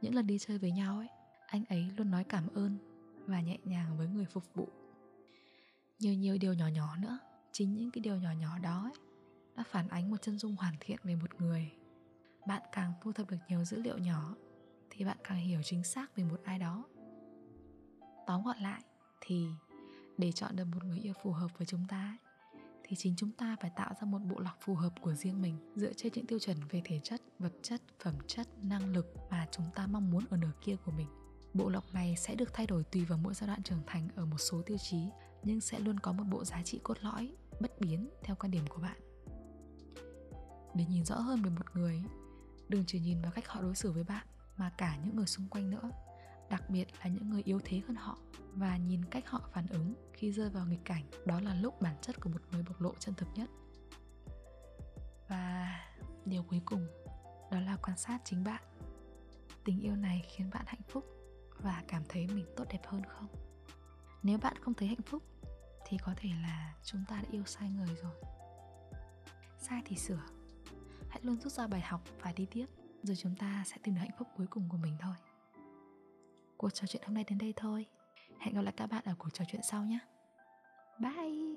Những 0.00 0.14
lần 0.14 0.26
đi 0.26 0.38
chơi 0.38 0.58
với 0.58 0.70
nhau 0.70 0.98
ấy, 0.98 1.08
anh 1.46 1.64
ấy 1.64 1.90
luôn 1.96 2.10
nói 2.10 2.24
cảm 2.24 2.48
ơn 2.54 2.78
và 3.26 3.40
nhẹ 3.40 3.58
nhàng 3.64 3.98
với 3.98 4.08
người 4.08 4.24
phục 4.24 4.44
vụ. 4.54 4.68
Nhiều 5.98 6.14
nhiều 6.14 6.38
điều 6.40 6.54
nhỏ 6.54 6.66
nhỏ 6.66 6.96
nữa 6.96 7.18
chính 7.52 7.76
những 7.76 7.90
cái 7.90 8.00
điều 8.00 8.16
nhỏ 8.16 8.30
nhỏ 8.40 8.58
đó 8.58 8.82
ấy, 8.82 8.92
đã 9.56 9.64
phản 9.66 9.88
ánh 9.88 10.10
một 10.10 10.22
chân 10.22 10.38
dung 10.38 10.56
hoàn 10.56 10.74
thiện 10.80 10.98
về 11.04 11.14
một 11.14 11.40
người. 11.40 11.72
Bạn 12.46 12.62
càng 12.72 12.92
thu 13.02 13.12
thập 13.12 13.30
được 13.30 13.36
nhiều 13.48 13.64
dữ 13.64 13.80
liệu 13.80 13.98
nhỏ 13.98 14.34
thì 14.90 15.04
bạn 15.04 15.16
càng 15.24 15.38
hiểu 15.38 15.60
chính 15.64 15.84
xác 15.84 16.16
về 16.16 16.24
một 16.24 16.40
ai 16.44 16.58
đó. 16.58 16.84
Tóm 18.26 18.44
gọn 18.44 18.58
lại 18.58 18.82
thì 19.20 19.46
để 20.18 20.32
chọn 20.32 20.56
được 20.56 20.64
một 20.64 20.84
người 20.84 20.98
yêu 20.98 21.14
phù 21.22 21.32
hợp 21.32 21.58
với 21.58 21.66
chúng 21.66 21.86
ta 21.88 22.18
thì 22.84 22.96
chính 22.96 23.14
chúng 23.16 23.30
ta 23.32 23.56
phải 23.60 23.70
tạo 23.76 23.94
ra 24.00 24.06
một 24.06 24.18
bộ 24.18 24.38
lọc 24.38 24.58
phù 24.60 24.74
hợp 24.74 24.92
của 25.00 25.14
riêng 25.14 25.42
mình 25.42 25.72
dựa 25.76 25.92
trên 25.92 26.12
những 26.12 26.26
tiêu 26.26 26.38
chuẩn 26.38 26.56
về 26.70 26.82
thể 26.84 27.00
chất 27.02 27.22
vật 27.38 27.52
chất 27.62 27.82
phẩm 28.00 28.14
chất 28.26 28.48
năng 28.62 28.92
lực 28.92 29.14
mà 29.30 29.46
chúng 29.50 29.66
ta 29.74 29.86
mong 29.86 30.10
muốn 30.10 30.24
ở 30.30 30.36
nửa 30.36 30.52
kia 30.60 30.76
của 30.84 30.92
mình 30.92 31.08
bộ 31.56 31.68
lọc 31.68 31.94
này 31.94 32.16
sẽ 32.16 32.34
được 32.34 32.54
thay 32.54 32.66
đổi 32.66 32.84
tùy 32.84 33.04
vào 33.04 33.18
mỗi 33.18 33.34
giai 33.34 33.48
đoạn 33.48 33.62
trưởng 33.62 33.82
thành 33.86 34.08
ở 34.16 34.24
một 34.26 34.38
số 34.38 34.62
tiêu 34.62 34.76
chí, 34.78 34.98
nhưng 35.42 35.60
sẽ 35.60 35.78
luôn 35.78 36.00
có 36.00 36.12
một 36.12 36.24
bộ 36.30 36.44
giá 36.44 36.62
trị 36.62 36.80
cốt 36.82 36.96
lõi, 37.00 37.32
bất 37.60 37.80
biến 37.80 38.10
theo 38.22 38.36
quan 38.36 38.50
điểm 38.50 38.66
của 38.66 38.82
bạn. 38.82 38.96
Để 40.74 40.84
nhìn 40.84 41.04
rõ 41.04 41.16
hơn 41.16 41.42
về 41.42 41.50
một 41.50 41.76
người, 41.76 42.02
đừng 42.68 42.84
chỉ 42.86 43.00
nhìn 43.00 43.22
vào 43.22 43.32
cách 43.32 43.48
họ 43.48 43.62
đối 43.62 43.74
xử 43.74 43.92
với 43.92 44.04
bạn 44.04 44.26
mà 44.56 44.70
cả 44.78 44.96
những 45.04 45.16
người 45.16 45.26
xung 45.26 45.48
quanh 45.48 45.70
nữa, 45.70 45.90
đặc 46.50 46.70
biệt 46.70 46.86
là 46.98 47.08
những 47.08 47.30
người 47.30 47.42
yếu 47.42 47.60
thế 47.64 47.80
hơn 47.86 47.96
họ 47.96 48.18
và 48.52 48.76
nhìn 48.76 49.04
cách 49.04 49.24
họ 49.26 49.48
phản 49.52 49.66
ứng 49.66 49.94
khi 50.12 50.32
rơi 50.32 50.50
vào 50.50 50.66
nghịch 50.66 50.84
cảnh, 50.84 51.04
đó 51.24 51.40
là 51.40 51.54
lúc 51.54 51.80
bản 51.80 51.96
chất 52.02 52.20
của 52.20 52.28
một 52.28 52.40
người 52.52 52.62
bộc 52.62 52.80
lộ 52.80 52.94
chân 52.98 53.14
thực 53.14 53.28
nhất. 53.34 53.50
Và 55.28 55.76
điều 56.24 56.42
cuối 56.42 56.60
cùng, 56.64 56.86
đó 57.50 57.60
là 57.60 57.76
quan 57.82 57.98
sát 57.98 58.20
chính 58.24 58.44
bạn. 58.44 58.62
Tình 59.64 59.80
yêu 59.80 59.96
này 59.96 60.26
khiến 60.28 60.50
bạn 60.50 60.64
hạnh 60.66 60.82
phúc 60.88 61.05
và 61.66 61.82
cảm 61.88 62.02
thấy 62.08 62.26
mình 62.26 62.46
tốt 62.56 62.64
đẹp 62.70 62.86
hơn 62.86 63.02
không? 63.04 63.26
Nếu 64.22 64.38
bạn 64.38 64.56
không 64.60 64.74
thấy 64.74 64.88
hạnh 64.88 65.02
phúc, 65.02 65.22
thì 65.86 65.98
có 65.98 66.14
thể 66.16 66.28
là 66.42 66.74
chúng 66.84 67.04
ta 67.08 67.16
đã 67.22 67.28
yêu 67.30 67.44
sai 67.44 67.70
người 67.70 67.96
rồi. 68.02 68.12
Sai 69.58 69.82
thì 69.84 69.96
sửa. 69.96 70.22
Hãy 71.08 71.20
luôn 71.22 71.40
rút 71.40 71.52
ra 71.52 71.66
bài 71.66 71.80
học 71.80 72.00
và 72.22 72.32
đi 72.32 72.46
tiếp, 72.50 72.66
rồi 73.02 73.16
chúng 73.16 73.36
ta 73.36 73.64
sẽ 73.66 73.76
tìm 73.82 73.94
được 73.94 74.00
hạnh 74.00 74.16
phúc 74.18 74.28
cuối 74.36 74.46
cùng 74.50 74.68
của 74.68 74.76
mình 74.76 74.96
thôi. 75.00 75.14
Cuộc 76.56 76.70
trò 76.70 76.86
chuyện 76.86 77.02
hôm 77.06 77.14
nay 77.14 77.24
đến 77.28 77.38
đây 77.38 77.52
thôi. 77.56 77.86
Hẹn 78.38 78.54
gặp 78.54 78.62
lại 78.62 78.74
các 78.76 78.86
bạn 78.86 79.04
ở 79.04 79.14
cuộc 79.18 79.30
trò 79.34 79.44
chuyện 79.48 79.62
sau 79.62 79.84
nhé. 79.84 79.98
Bye! 80.98 81.55